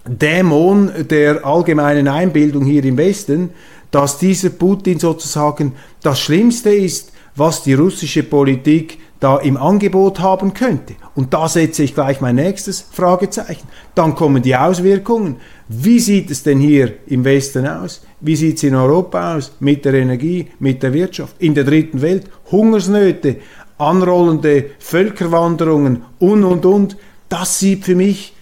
Dämon 0.08 0.90
der 1.10 1.44
allgemeinen 1.44 2.08
Einbildung 2.08 2.64
hier 2.64 2.82
im 2.82 2.96
Westen, 2.96 3.50
dass 3.90 4.16
dieser 4.16 4.48
Putin 4.48 4.98
sozusagen 4.98 5.74
das 6.02 6.18
Schlimmste 6.18 6.70
ist, 6.70 7.12
was 7.36 7.62
die 7.62 7.74
russische 7.74 8.22
Politik 8.22 8.98
da 9.20 9.38
im 9.38 9.56
Angebot 9.56 10.20
haben 10.20 10.52
könnte. 10.52 10.94
Und 11.14 11.32
da 11.32 11.48
setze 11.48 11.82
ich 11.82 11.94
gleich 11.94 12.20
mein 12.20 12.36
nächstes 12.36 12.84
Fragezeichen. 12.92 13.66
Dann 13.94 14.14
kommen 14.14 14.42
die 14.42 14.56
Auswirkungen. 14.56 15.36
Wie 15.68 16.00
sieht 16.00 16.30
es 16.30 16.42
denn 16.42 16.60
hier 16.60 16.94
im 17.06 17.24
Westen 17.24 17.66
aus? 17.66 18.02
Wie 18.20 18.36
sieht 18.36 18.58
es 18.58 18.62
in 18.62 18.74
Europa 18.74 19.36
aus 19.36 19.52
mit 19.60 19.84
der 19.84 19.94
Energie, 19.94 20.48
mit 20.58 20.82
der 20.82 20.92
Wirtschaft? 20.92 21.36
In 21.38 21.54
der 21.54 21.64
dritten 21.64 22.02
Welt 22.02 22.24
Hungersnöte, 22.50 23.36
anrollende 23.78 24.70
Völkerwanderungen 24.78 26.02
und, 26.18 26.44
und, 26.44 26.66
und. 26.66 26.96
Das 27.28 27.58
sieht 27.58 27.84
für 27.84 27.94
mich 27.94 28.34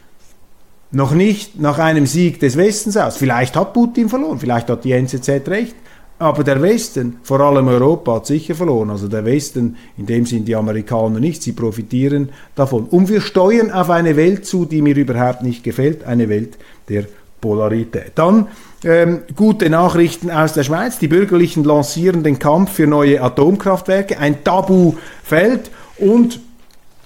noch 0.90 1.12
nicht 1.12 1.61
nach 1.61 1.78
einem 1.78 2.07
Sieg 2.07 2.40
des 2.40 2.57
Westens 2.57 2.96
aus. 2.96 3.16
Vielleicht 3.16 3.57
hat 3.57 3.72
Putin 3.72 4.09
verloren, 4.09 4.38
vielleicht 4.38 4.70
hat 4.70 4.85
die 4.85 4.92
NZZ 4.92 5.28
recht. 5.48 5.74
Aber 6.18 6.44
der 6.44 6.62
Westen, 6.62 7.16
vor 7.22 7.40
allem 7.40 7.66
Europa, 7.68 8.14
hat 8.14 8.27
sicher 8.27 8.55
verloren. 8.55 8.90
Also 8.90 9.09
der 9.09 9.24
Westen, 9.24 9.77
in 9.98 10.07
dem 10.07 10.27
sind 10.27 10.46
die 10.46 10.55
Amerikaner 10.55 11.18
nicht, 11.18 11.42
sie 11.42 11.53
profitieren 11.53 12.31
davon. 12.55 12.85
Und 12.85 13.09
wir 13.09 13.20
steuern 13.20 13.70
auf 13.72 13.90
eine 13.90 14.16
Welt 14.16 14.46
zu, 14.46 14.64
die 14.64 14.81
mir 14.81 14.96
überhaupt 14.96 15.42
nicht 15.42 15.64
gefällt, 15.64 16.05
eine 16.05 16.29
Welt 16.29 16.57
der 16.88 17.07
Polarität. 17.40 18.12
Dann 18.14 18.48
ähm, 18.85 19.22
gute 19.35 19.68
Nachrichten 19.68 20.31
aus 20.31 20.53
der 20.55 20.62
Schweiz. 20.62 20.98
Die 20.98 21.09
Bürgerlichen 21.09 21.64
lancieren 21.64 22.22
den 22.22 22.38
Kampf 22.38 22.72
für 22.72 22.87
neue 22.87 23.20
Atomkraftwerke, 23.20 24.18
ein 24.18 24.44
Tabufeld 24.44 25.70
und 25.98 26.40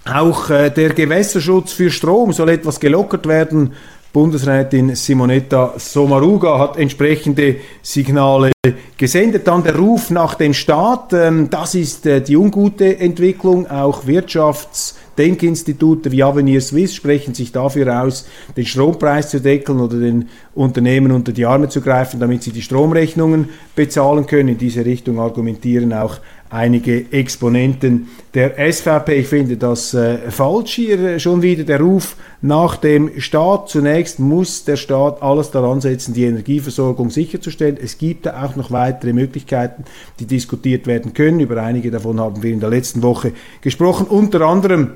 auch 0.05 0.51
äh, 0.51 0.71
der 0.71 0.90
Gewässerschutz 0.90 1.73
für 1.73 1.90
Strom 1.90 2.33
soll 2.33 2.51
etwas 2.51 2.79
gelockert 2.79 3.27
werden. 3.27 3.73
Bundesrätin 4.12 4.94
Simonetta 4.94 5.75
Sommaruga 5.77 6.59
hat 6.59 6.77
entsprechende 6.79 7.57
Signale 7.83 8.53
gesendet. 8.96 9.46
Dann 9.46 9.62
der 9.62 9.76
Ruf 9.76 10.11
nach 10.11 10.35
dem 10.35 10.54
Staat, 10.54 11.12
ähm, 11.12 11.48
das 11.50 11.74
ist 11.74 12.07
äh, 12.07 12.20
die 12.20 12.37
ungute 12.37 12.98
Entwicklung. 12.98 13.70
Auch 13.70 14.07
Wirtschaftsdenkinstitute 14.07 16.12
wie 16.12 16.22
Avenir 16.22 16.61
Swiss 16.61 16.94
sprechen 16.94 17.35
sich 17.35 17.52
dafür 17.52 18.02
aus, 18.02 18.26
den 18.57 18.66
Strompreis 18.66 19.31
zu 19.31 19.40
deckeln 19.40 19.81
oder 19.81 19.98
den 19.98 20.28
Unternehmen 20.54 21.12
unter 21.12 21.33
die 21.33 21.46
Arme 21.46 21.68
zu 21.68 21.81
greifen, 21.81 22.20
damit 22.20 22.42
sie 22.42 22.52
die 22.52 22.62
Stromrechnungen 22.62 23.48
bezahlen 23.74 24.26
können. 24.26 24.50
In 24.50 24.59
diese 24.59 24.85
Richtung 24.85 25.20
argumentieren 25.20 25.92
auch 25.92 26.18
einige 26.50 27.12
Exponenten 27.12 28.09
der 28.35 28.54
SVP. 28.72 29.20
Ich 29.20 29.28
finde 29.28 29.57
das 29.57 29.94
äh, 29.94 30.31
falsch 30.31 30.74
hier 30.74 30.98
äh, 30.98 31.20
schon 31.20 31.42
wieder 31.42 31.64
der 31.64 31.81
Ruf 31.81 32.16
nach 32.40 32.76
dem 32.76 33.20
Staat. 33.20 33.68
Zunächst 33.68 34.18
muss 34.18 34.64
der 34.64 34.76
Staat 34.76 35.22
alles 35.22 35.50
daran 35.50 35.81
setzen, 35.81 36.14
die 36.14 36.24
Energieversorgung 36.24 37.11
sicherzustellen. 37.11 37.78
Es 37.83 37.98
gibt 37.98 38.26
da 38.26 38.44
auch 38.44 38.57
noch 38.59 38.71
weitere 38.71 39.12
Möglichkeiten, 39.12 39.85
die 40.21 40.27
diskutiert 40.27 40.87
werden 40.87 41.14
können. 41.14 41.40
Über 41.40 41.62
einige 41.62 41.90
davon 41.90 42.21
haben 42.21 42.42
wir 42.42 42.53
in 42.53 42.61
der 42.61 42.68
letzten 42.68 43.03
Woche 43.03 43.33
gesprochen. 43.62 44.07
Unter 44.07 44.42
anderem 44.42 44.92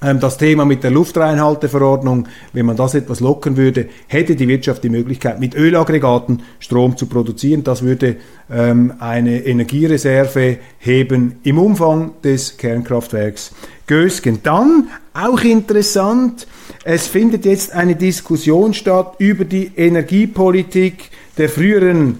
ähm, 0.00 0.20
das 0.20 0.38
Thema 0.38 0.64
mit 0.64 0.84
der 0.84 0.90
Luftreinhalteverordnung, 0.90 2.28
wenn 2.52 2.66
man 2.66 2.76
das 2.76 2.94
etwas 2.94 3.20
lockern 3.20 3.56
würde, 3.56 3.88
hätte 4.06 4.36
die 4.36 4.46
Wirtschaft 4.46 4.84
die 4.84 4.90
Möglichkeit, 4.90 5.40
mit 5.40 5.54
Ölaggregaten 5.54 6.42
Strom 6.60 6.96
zu 6.96 7.06
produzieren. 7.06 7.64
Das 7.64 7.82
würde 7.82 8.16
ähm, 8.50 8.94
eine 9.00 9.44
Energiereserve 9.44 10.58
heben 10.78 11.36
im 11.42 11.58
Umfang 11.58 12.12
des 12.22 12.56
Kernkraftwerks 12.56 13.52
Gösgen. 13.86 14.40
Dann, 14.42 14.88
auch 15.14 15.40
interessant, 15.40 16.46
es 16.84 17.08
findet 17.08 17.44
jetzt 17.44 17.72
eine 17.72 17.96
Diskussion 17.96 18.74
statt 18.74 19.14
über 19.18 19.44
die 19.44 19.72
Energiepolitik 19.76 21.10
der 21.38 21.48
früheren 21.48 22.18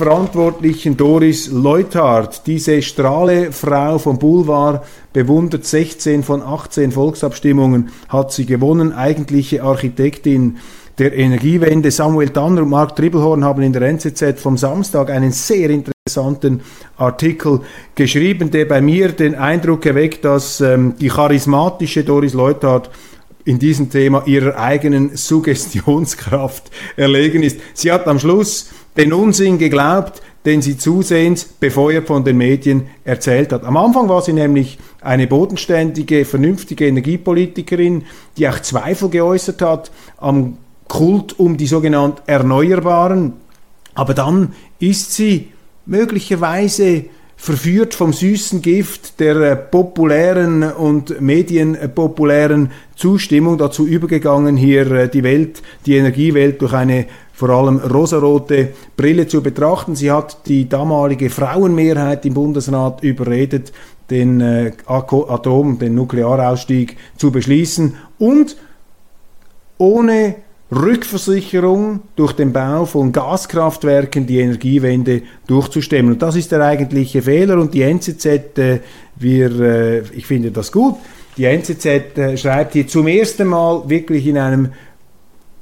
Verantwortlichen 0.00 0.96
Doris 0.96 1.50
Leuthardt, 1.50 2.46
diese 2.46 2.80
Strahlefrau 2.80 3.98
vom 3.98 4.18
Boulevard, 4.18 4.82
bewundert 5.12 5.66
16 5.66 6.22
von 6.22 6.40
18 6.40 6.90
Volksabstimmungen, 6.90 7.90
hat 8.08 8.32
sie 8.32 8.46
gewonnen, 8.46 8.94
eigentliche 8.94 9.62
Architektin 9.62 10.56
der 10.98 11.12
Energiewende. 11.12 11.90
Samuel 11.90 12.30
Danner 12.30 12.62
und 12.62 12.70
Mark 12.70 12.96
Tribbelhorn 12.96 13.44
haben 13.44 13.60
in 13.60 13.74
der 13.74 13.82
NZZ 13.82 14.40
vom 14.40 14.56
Samstag 14.56 15.10
einen 15.10 15.32
sehr 15.32 15.68
interessanten 15.68 16.62
Artikel 16.96 17.60
geschrieben, 17.94 18.50
der 18.50 18.64
bei 18.64 18.80
mir 18.80 19.12
den 19.12 19.34
Eindruck 19.34 19.84
erweckt, 19.84 20.24
dass 20.24 20.62
ähm, 20.62 20.94
die 20.98 21.08
charismatische 21.08 22.04
Doris 22.04 22.32
Leuthardt 22.32 22.88
in 23.44 23.58
diesem 23.58 23.90
Thema 23.90 24.22
ihrer 24.24 24.58
eigenen 24.58 25.14
Suggestionskraft 25.14 26.70
erlegen 26.96 27.42
ist. 27.42 27.60
Sie 27.74 27.92
hat 27.92 28.06
am 28.06 28.18
Schluss 28.18 28.70
den 28.96 29.12
Unsinn 29.12 29.58
geglaubt, 29.58 30.22
den 30.44 30.62
sie 30.62 30.78
zusehends, 30.78 31.44
befeuert 31.44 32.06
von 32.06 32.24
den 32.24 32.38
Medien, 32.38 32.86
erzählt 33.04 33.52
hat. 33.52 33.64
Am 33.64 33.76
Anfang 33.76 34.08
war 34.08 34.22
sie 34.22 34.32
nämlich 34.32 34.78
eine 35.00 35.26
bodenständige, 35.26 36.24
vernünftige 36.24 36.86
Energiepolitikerin, 36.86 38.04
die 38.36 38.48
auch 38.48 38.60
Zweifel 38.60 39.10
geäußert 39.10 39.60
hat 39.60 39.90
am 40.16 40.56
Kult 40.88 41.38
um 41.38 41.56
die 41.56 41.66
sogenannten 41.66 42.22
Erneuerbaren. 42.26 43.34
Aber 43.94 44.14
dann 44.14 44.54
ist 44.78 45.12
sie 45.12 45.52
möglicherweise 45.84 47.04
verführt 47.36 47.94
vom 47.94 48.12
süßen 48.12 48.60
Gift 48.60 49.18
der 49.18 49.36
äh, 49.36 49.56
populären 49.56 50.62
und 50.62 51.22
medienpopulären 51.22 52.70
Zustimmung 52.96 53.56
dazu 53.56 53.86
übergegangen, 53.86 54.58
hier 54.58 54.90
äh, 54.90 55.08
die 55.08 55.22
Welt, 55.22 55.62
die 55.86 55.96
Energiewelt 55.96 56.60
durch 56.60 56.74
eine 56.74 57.06
vor 57.40 57.48
allem 57.48 57.78
rosarote 57.78 58.68
Brille 58.98 59.26
zu 59.26 59.42
betrachten. 59.42 59.96
Sie 59.96 60.10
hat 60.10 60.46
die 60.46 60.68
damalige 60.68 61.30
Frauenmehrheit 61.30 62.26
im 62.26 62.34
Bundesrat 62.34 63.02
überredet, 63.02 63.72
den 64.10 64.42
äh, 64.42 64.72
Atom, 64.84 65.78
den 65.78 65.94
Nuklearausstieg 65.94 66.98
zu 67.16 67.32
beschließen 67.32 67.94
und 68.18 68.58
ohne 69.78 70.34
Rückversicherung 70.70 72.00
durch 72.14 72.34
den 72.34 72.52
Bau 72.52 72.84
von 72.84 73.10
Gaskraftwerken 73.10 74.26
die 74.26 74.40
Energiewende 74.40 75.22
durchzustemmen. 75.46 76.12
Und 76.12 76.22
das 76.22 76.36
ist 76.36 76.52
der 76.52 76.60
eigentliche 76.60 77.22
Fehler 77.22 77.58
und 77.58 77.72
die 77.72 77.80
NZZ, 77.80 78.26
äh, 78.58 78.80
wir, 79.16 79.60
äh, 79.60 79.98
ich 80.12 80.26
finde 80.26 80.50
das 80.50 80.70
gut, 80.70 80.96
die 81.38 81.46
NZZ 81.46 81.86
äh, 81.86 82.36
schreibt 82.36 82.74
hier 82.74 82.86
zum 82.86 83.06
ersten 83.06 83.46
Mal 83.46 83.88
wirklich 83.88 84.26
in 84.26 84.36
einem 84.36 84.72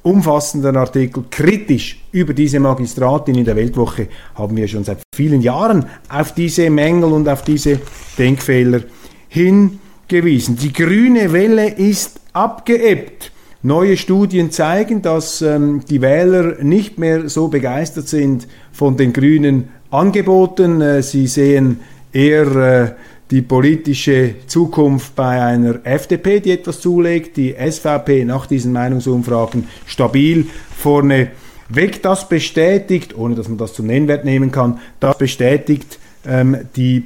umfassenden 0.08 0.76
Artikel 0.76 1.24
kritisch 1.30 2.00
über 2.12 2.32
diese 2.32 2.58
Magistratin 2.60 3.34
in 3.34 3.44
der 3.44 3.56
Weltwoche 3.56 4.08
haben 4.34 4.56
wir 4.56 4.66
schon 4.66 4.84
seit 4.84 5.00
vielen 5.14 5.42
Jahren 5.42 5.84
auf 6.08 6.32
diese 6.32 6.70
Mängel 6.70 7.12
und 7.12 7.28
auf 7.28 7.42
diese 7.42 7.80
Denkfehler 8.16 8.80
hingewiesen. 9.28 10.56
Die 10.56 10.72
grüne 10.72 11.32
Welle 11.32 11.68
ist 11.68 12.20
abgeebbt. 12.32 13.32
Neue 13.62 13.96
Studien 13.96 14.50
zeigen, 14.50 15.02
dass 15.02 15.42
ähm, 15.42 15.82
die 15.90 16.00
Wähler 16.00 16.62
nicht 16.62 16.98
mehr 16.98 17.28
so 17.28 17.48
begeistert 17.48 18.08
sind 18.08 18.48
von 18.72 18.96
den 18.96 19.12
grünen 19.12 19.68
Angeboten. 19.90 20.80
Äh, 20.80 21.02
sie 21.02 21.26
sehen 21.26 21.80
eher 22.12 22.56
äh, 22.56 22.90
die 23.30 23.42
politische 23.42 24.36
Zukunft 24.46 25.14
bei 25.14 25.42
einer 25.42 25.84
FDP, 25.84 26.40
die 26.40 26.52
etwas 26.52 26.80
zulegt, 26.80 27.36
die 27.36 27.54
SVP 27.54 28.24
nach 28.24 28.46
diesen 28.46 28.72
Meinungsumfragen 28.72 29.68
stabil 29.86 30.46
vorne 30.76 31.30
weg. 31.68 32.02
Das 32.02 32.28
bestätigt, 32.28 33.16
ohne 33.16 33.34
dass 33.34 33.48
man 33.48 33.58
das 33.58 33.74
zum 33.74 33.86
Nennwert 33.86 34.24
nehmen 34.24 34.50
kann, 34.50 34.78
das 35.00 35.18
bestätigt 35.18 35.98
ähm, 36.26 36.56
die 36.76 37.04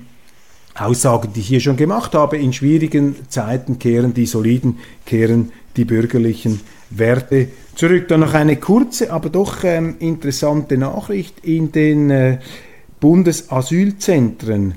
Aussagen, 0.75 1.33
die 1.35 1.41
ich 1.41 1.49
hier 1.49 1.61
schon 1.61 1.77
gemacht 1.77 2.15
habe. 2.15 2.39
In 2.39 2.53
schwierigen 2.53 3.17
Zeiten 3.29 3.79
kehren 3.79 4.15
die 4.15 4.27
soliden, 4.27 4.79
kehren 5.05 5.53
die 5.77 5.85
bürgerlichen 5.85 6.61
Werte 6.91 7.49
zurück. 7.75 8.09
Dann 8.09 8.21
noch 8.21 8.35
eine 8.35 8.57
kurze, 8.57 9.13
aber 9.13 9.29
doch 9.29 9.65
ähm, 9.65 9.97
interessante 9.99 10.79
Nachricht 10.79 11.45
in 11.45 11.73
den 11.73 12.11
äh, 12.11 12.39
Bundesasylzentren 13.01 14.75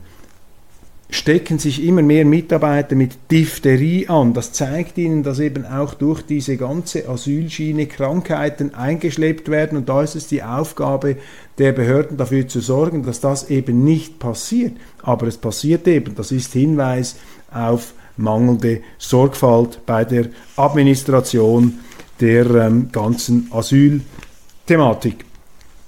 stecken 1.09 1.59
sich 1.59 1.83
immer 1.83 2.01
mehr 2.01 2.25
Mitarbeiter 2.25 2.95
mit 2.95 3.31
Diphtherie 3.31 4.07
an. 4.07 4.33
Das 4.33 4.53
zeigt 4.53 4.97
ihnen, 4.97 5.23
dass 5.23 5.39
eben 5.39 5.65
auch 5.65 5.93
durch 5.93 6.21
diese 6.23 6.57
ganze 6.57 7.07
Asylschiene 7.07 7.85
Krankheiten 7.85 8.73
eingeschleppt 8.73 9.49
werden 9.49 9.77
und 9.77 9.87
da 9.87 10.01
ist 10.01 10.15
es 10.15 10.27
die 10.27 10.43
Aufgabe 10.43 11.17
der 11.57 11.71
Behörden 11.71 12.17
dafür 12.17 12.47
zu 12.47 12.59
sorgen, 12.59 13.03
dass 13.03 13.21
das 13.21 13.49
eben 13.49 13.83
nicht 13.83 14.19
passiert. 14.19 14.73
Aber 15.03 15.27
es 15.27 15.37
passiert 15.37 15.87
eben. 15.87 16.15
Das 16.15 16.31
ist 16.31 16.53
Hinweis 16.53 17.15
auf 17.51 17.93
mangelnde 18.17 18.81
Sorgfalt 18.97 19.85
bei 19.85 20.05
der 20.05 20.27
Administration 20.57 21.79
der 22.19 22.45
ähm, 22.49 22.89
ganzen 22.91 23.49
Asylthematik. 23.51 25.25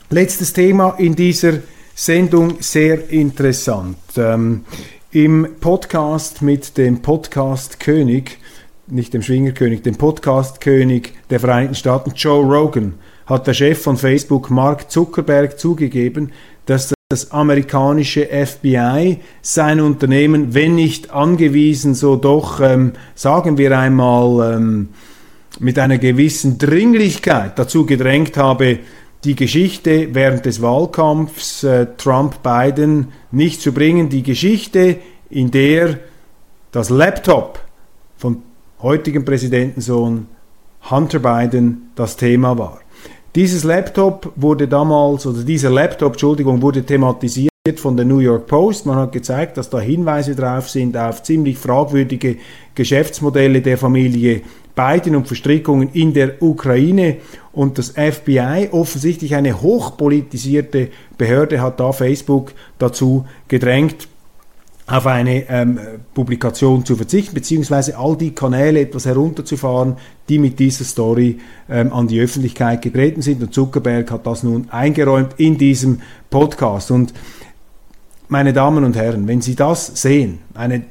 Letztes 0.10 0.54
Thema 0.54 0.96
in 0.98 1.16
dieser 1.16 1.60
Sendung 1.96 2.58
sehr 2.62 3.10
interessant. 3.10 3.98
Ähm, 4.18 4.66
Im 5.12 5.48
Podcast 5.62 6.42
mit 6.42 6.78
dem 6.78 7.02
Podcast-König, 7.02 8.40
nicht 8.88 9.14
dem 9.14 9.22
Schwingerkönig, 9.22 9.82
dem 9.82 9.96
Podcast-König 9.96 11.14
der 11.30 11.40
Vereinigten 11.40 11.76
Staaten, 11.76 12.12
Joe 12.14 12.44
Rogan, 12.44 12.96
hat 13.26 13.48
der 13.48 13.54
Chef 13.54 13.82
von 13.82 13.96
Facebook, 13.96 14.50
Mark 14.50 14.92
Zuckerberg, 14.92 15.58
zugegeben, 15.58 16.34
dass 16.66 16.94
das 17.08 17.32
amerikanische 17.32 18.26
FBI 18.28 19.20
sein 19.42 19.80
Unternehmen, 19.80 20.54
wenn 20.54 20.76
nicht 20.76 21.10
angewiesen, 21.12 21.96
so 21.96 22.18
doch, 22.18 22.60
ähm, 22.60 22.92
sagen 23.16 23.58
wir 23.58 23.80
einmal, 23.80 24.56
ähm, 24.56 24.90
mit 25.62 25.80
einer 25.80 26.00
gewissen 26.00 26.58
Dringlichkeit 26.58 27.58
dazu 27.58 27.86
gedrängt 27.86 28.36
habe, 28.36 28.80
die 29.24 29.36
Geschichte 29.36 30.14
während 30.14 30.46
des 30.46 30.62
Wahlkampfs 30.62 31.64
äh, 31.64 31.88
Trump-Biden 31.98 33.08
nicht 33.32 33.62
zu 33.62 33.74
bringen. 33.74 34.10
Die 34.10 34.24
Geschichte, 34.24 34.98
in 35.30 35.52
der 35.52 36.00
das 36.72 36.90
Laptop 36.90 37.60
von 38.18 38.44
heutigen 38.82 39.26
Präsidentensohn 39.26 40.28
Hunter 40.90 41.20
Biden 41.20 41.90
das 41.96 42.16
Thema 42.16 42.58
war. 42.58 42.80
Dieses 43.36 43.64
Laptop 43.64 44.32
wurde 44.36 44.68
damals, 44.68 45.26
oder 45.26 45.44
dieser 45.44 45.70
Laptop, 45.70 46.14
Entschuldigung, 46.14 46.62
wurde 46.62 46.84
thematisiert 46.84 47.50
von 47.76 47.98
der 47.98 48.06
New 48.06 48.20
York 48.20 48.48
Post. 48.48 48.86
Man 48.86 48.96
hat 48.96 49.12
gezeigt, 49.12 49.58
dass 49.58 49.70
da 49.70 49.80
Hinweise 49.80 50.36
drauf 50.36 50.70
sind 50.70 50.96
auf 50.96 51.22
ziemlich 51.24 51.58
fragwürdige 51.58 52.38
Geschäftsmodelle 52.74 53.62
der 53.62 53.78
Familie 53.78 54.42
Biden 54.78 55.16
und 55.16 55.28
Verstrickungen 55.28 55.90
in 55.92 56.14
der 56.14 56.42
Ukraine. 56.42 57.18
Und 57.52 57.78
das 57.80 57.90
FBI, 57.90 58.70
offensichtlich 58.72 59.36
eine 59.36 59.62
hochpolitisierte 59.62 60.90
Behörde, 61.18 61.60
hat 61.62 61.80
da 61.80 61.92
Facebook 61.92 62.54
dazu 62.78 63.26
gedrängt, 63.48 64.08
auf 64.86 65.06
eine 65.06 65.50
ähm, 65.50 65.80
Publikation 66.14 66.86
zu 66.86 66.96
verzichten, 66.96 67.34
beziehungsweise 67.36 67.98
all 67.98 68.16
die 68.16 68.32
Kanäle 68.32 68.80
etwas 68.80 69.06
herunterzufahren, 69.06 69.98
die 70.30 70.40
mit 70.40 70.60
dieser 70.60 70.86
Story 70.86 71.40
ähm, 71.70 71.92
an 71.92 72.08
die 72.08 72.22
Öffentlichkeit 72.22 72.82
getreten 72.82 73.22
sind. 73.22 73.42
Und 73.42 73.54
Zuckerberg 73.54 74.10
hat 74.12 74.26
das 74.26 74.44
nun 74.44 74.70
eingeräumt 74.70 75.34
in 75.38 75.58
diesem 75.58 76.02
Podcast. 76.30 76.92
Und 76.92 77.14
meine 78.30 78.54
Damen 78.54 78.86
und 78.86 78.96
Herren, 78.96 79.28
wenn 79.28 79.42
Sie 79.42 79.56
das 79.56 79.88
sehen, 80.02 80.40
eine, 80.54 80.84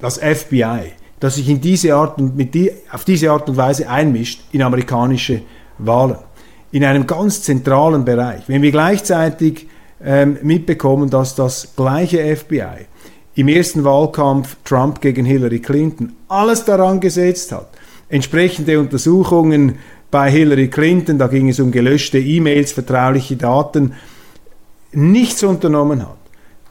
das 0.00 0.18
FBI, 0.18 0.92
das 1.24 1.36
sich 1.36 1.48
in 1.48 1.58
diese 1.58 1.94
Art 1.94 2.18
und 2.18 2.36
mit 2.36 2.52
die, 2.52 2.70
auf 2.92 3.06
diese 3.06 3.30
Art 3.30 3.48
und 3.48 3.56
Weise 3.56 3.88
einmischt 3.88 4.42
in 4.52 4.60
amerikanische 4.60 5.40
Wahlen, 5.78 6.18
in 6.70 6.84
einem 6.84 7.06
ganz 7.06 7.40
zentralen 7.40 8.04
Bereich, 8.04 8.42
wenn 8.46 8.60
wir 8.60 8.70
gleichzeitig 8.70 9.66
ähm, 10.04 10.36
mitbekommen, 10.42 11.08
dass 11.08 11.34
das 11.34 11.76
gleiche 11.76 12.36
FBI 12.36 12.84
im 13.36 13.48
ersten 13.48 13.84
Wahlkampf 13.84 14.58
Trump 14.64 15.00
gegen 15.00 15.24
Hillary 15.24 15.60
Clinton 15.60 16.12
alles 16.28 16.66
daran 16.66 17.00
gesetzt 17.00 17.52
hat, 17.52 17.70
entsprechende 18.10 18.78
Untersuchungen 18.78 19.76
bei 20.10 20.30
Hillary 20.30 20.68
Clinton, 20.68 21.16
da 21.16 21.28
ging 21.28 21.48
es 21.48 21.58
um 21.58 21.72
gelöschte 21.72 22.18
E-Mails, 22.18 22.72
vertrauliche 22.72 23.36
Daten, 23.36 23.94
nichts 24.92 25.42
unternommen 25.42 26.02
hat, 26.02 26.18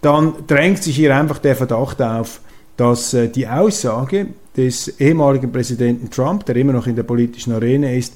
dann 0.01 0.45
drängt 0.45 0.83
sich 0.83 0.95
hier 0.95 1.17
einfach 1.17 1.39
der 1.39 1.55
Verdacht 1.55 2.03
auf, 2.03 2.39
dass 2.77 3.15
äh, 3.15 3.29
die 3.29 3.47
Aussage 3.47 4.27
des 4.55 4.99
ehemaligen 4.99 5.51
Präsidenten 5.51 6.09
Trump, 6.09 6.45
der 6.45 6.55
immer 6.55 6.73
noch 6.73 6.87
in 6.87 6.95
der 6.95 7.03
politischen 7.03 7.53
Arena 7.53 7.89
ist, 7.89 8.15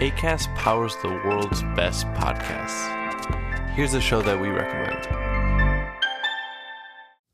ACAST 0.00 0.50
powers 0.56 0.94
the 1.02 1.08
world's 1.24 1.62
best 1.76 2.04
podcasts. 2.14 2.88
Here's 3.74 3.94
a 3.94 4.00
show 4.00 4.20
that 4.22 4.38
we 4.38 4.48
recommend. 4.48 5.33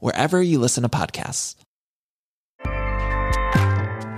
wherever 0.00 0.42
you 0.42 0.58
listen 0.58 0.82
to 0.82 0.88
podcasts. 0.88 1.54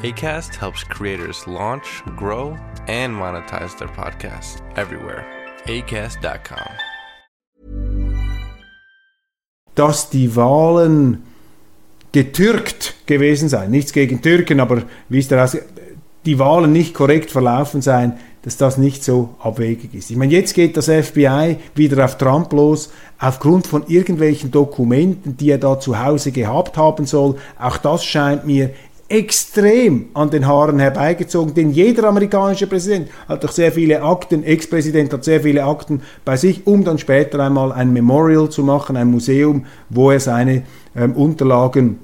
ACAST 0.02 0.54
helps 0.54 0.82
creators 0.82 1.46
launch, 1.46 2.02
grow, 2.16 2.56
and 2.88 3.14
monetize 3.14 3.76
their 3.78 3.88
podcasts 3.88 4.62
everywhere. 4.76 5.26
ACAST.com. 5.66 6.70
dass 9.74 10.10
die 10.10 10.36
Wahlen 10.36 11.22
getürkt 12.12 12.94
gewesen 13.06 13.48
sein, 13.48 13.70
Nichts 13.70 13.92
gegen 13.92 14.20
Türken, 14.20 14.60
aber 14.60 14.82
wie 15.08 15.18
ist 15.18 15.30
der 15.30 15.44
aus 15.44 15.56
die 16.26 16.38
Wahlen 16.38 16.72
nicht 16.72 16.92
korrekt 16.92 17.30
verlaufen 17.30 17.80
seien, 17.80 18.18
dass 18.42 18.56
das 18.56 18.78
nicht 18.78 19.04
so 19.04 19.30
abwegig 19.38 19.94
ist. 19.94 20.10
Ich 20.10 20.16
meine, 20.16 20.32
jetzt 20.32 20.54
geht 20.54 20.76
das 20.76 20.86
FBI 20.86 21.56
wieder 21.74 22.04
auf 22.04 22.16
Trump 22.16 22.52
los, 22.52 22.90
aufgrund 23.18 23.66
von 23.66 23.84
irgendwelchen 23.86 24.50
Dokumenten, 24.50 25.36
die 25.36 25.50
er 25.50 25.58
da 25.58 25.78
zu 25.78 26.02
Hause 26.02 26.32
gehabt 26.32 26.76
haben 26.76 27.04
soll. 27.04 27.36
Auch 27.58 27.76
das 27.76 28.04
scheint 28.04 28.46
mir 28.46 28.70
extrem 29.10 30.06
an 30.14 30.30
den 30.30 30.46
Haaren 30.46 30.78
herbeigezogen, 30.78 31.52
denn 31.52 31.72
jeder 31.72 32.04
amerikanische 32.04 32.68
Präsident 32.68 33.08
hat 33.28 33.42
doch 33.42 33.50
sehr 33.50 33.72
viele 33.72 34.02
Akten, 34.02 34.44
Ex-Präsident 34.44 35.12
hat 35.12 35.24
sehr 35.24 35.40
viele 35.40 35.64
Akten 35.64 36.02
bei 36.24 36.36
sich, 36.36 36.64
um 36.66 36.84
dann 36.84 36.98
später 36.98 37.40
einmal 37.40 37.72
ein 37.72 37.92
Memorial 37.92 38.48
zu 38.48 38.62
machen, 38.62 38.96
ein 38.96 39.10
Museum, 39.10 39.66
wo 39.88 40.12
er 40.12 40.20
seine 40.20 40.62
ähm, 40.94 41.14
Unterlagen 41.14 41.98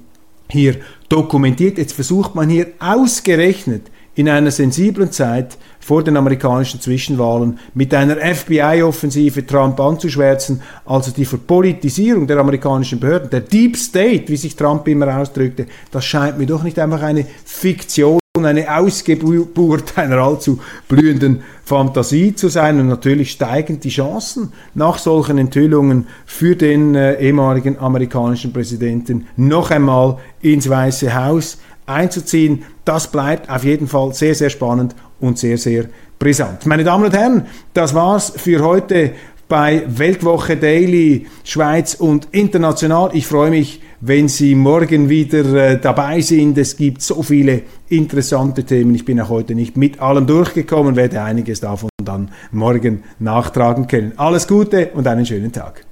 hier 0.48 0.76
dokumentiert. 1.08 1.78
Jetzt 1.78 1.92
versucht 1.92 2.34
man 2.34 2.50
hier 2.50 2.66
ausgerechnet 2.80 3.82
in 4.16 4.28
einer 4.28 4.50
sensiblen 4.50 5.12
Zeit 5.12 5.56
vor 5.78 6.02
den 6.02 6.16
amerikanischen 6.16 6.80
Zwischenwahlen 6.80 7.58
mit 7.74 7.94
einer 7.94 8.16
FBI-Offensive 8.16 9.46
Trump 9.46 9.78
anzuschwärzen, 9.78 10.62
also 10.84 11.12
die 11.12 11.26
Verpolitisierung 11.26 12.26
der 12.26 12.38
amerikanischen 12.38 12.98
Behörden, 12.98 13.30
der 13.30 13.42
Deep 13.42 13.76
State, 13.76 14.24
wie 14.28 14.36
sich 14.36 14.56
Trump 14.56 14.88
immer 14.88 15.16
ausdrückte, 15.16 15.66
das 15.90 16.04
scheint 16.04 16.38
mir 16.38 16.46
doch 16.46 16.62
nicht 16.62 16.78
einfach 16.78 17.02
eine 17.02 17.26
Fiktion, 17.44 18.18
eine 18.38 18.74
Ausgeburt 18.76 19.96
einer 19.96 20.18
allzu 20.18 20.60
blühenden 20.88 21.42
Fantasie 21.64 22.34
zu 22.34 22.48
sein. 22.48 22.80
Und 22.80 22.88
natürlich 22.88 23.32
steigen 23.32 23.80
die 23.80 23.88
Chancen 23.88 24.52
nach 24.74 24.98
solchen 24.98 25.38
Enthüllungen 25.38 26.06
für 26.26 26.56
den 26.56 26.94
äh, 26.94 27.14
ehemaligen 27.20 27.78
amerikanischen 27.78 28.52
Präsidenten 28.52 29.26
noch 29.36 29.70
einmal 29.70 30.18
ins 30.42 30.68
Weiße 30.68 31.14
Haus 31.14 31.58
einzuziehen. 31.86 32.64
Das 32.84 33.10
bleibt 33.10 33.50
auf 33.50 33.64
jeden 33.64 33.88
Fall 33.88 34.12
sehr, 34.14 34.34
sehr 34.34 34.50
spannend 34.50 34.94
und 35.20 35.38
sehr, 35.38 35.58
sehr 35.58 35.86
brisant. 36.18 36.66
Meine 36.66 36.84
Damen 36.84 37.04
und 37.04 37.16
Herren, 37.16 37.46
das 37.74 37.94
war's 37.94 38.32
für 38.36 38.62
heute 38.62 39.12
bei 39.48 39.84
Weltwoche 39.86 40.56
Daily 40.56 41.26
Schweiz 41.44 41.94
und 41.94 42.28
international. 42.32 43.10
Ich 43.12 43.26
freue 43.26 43.50
mich, 43.50 43.80
wenn 44.00 44.28
Sie 44.28 44.54
morgen 44.54 45.08
wieder 45.08 45.44
äh, 45.54 45.80
dabei 45.80 46.20
sind. 46.20 46.58
Es 46.58 46.76
gibt 46.76 47.02
so 47.02 47.22
viele 47.22 47.62
interessante 47.88 48.64
Themen. 48.64 48.94
Ich 48.94 49.04
bin 49.04 49.20
auch 49.20 49.28
heute 49.28 49.54
nicht 49.54 49.76
mit 49.76 50.00
allem 50.00 50.26
durchgekommen, 50.26 50.96
werde 50.96 51.22
einiges 51.22 51.60
davon 51.60 51.88
dann 52.04 52.30
morgen 52.50 53.04
nachtragen 53.18 53.86
können. 53.86 54.12
Alles 54.16 54.48
Gute 54.48 54.90
und 54.94 55.06
einen 55.06 55.26
schönen 55.26 55.52
Tag. 55.52 55.85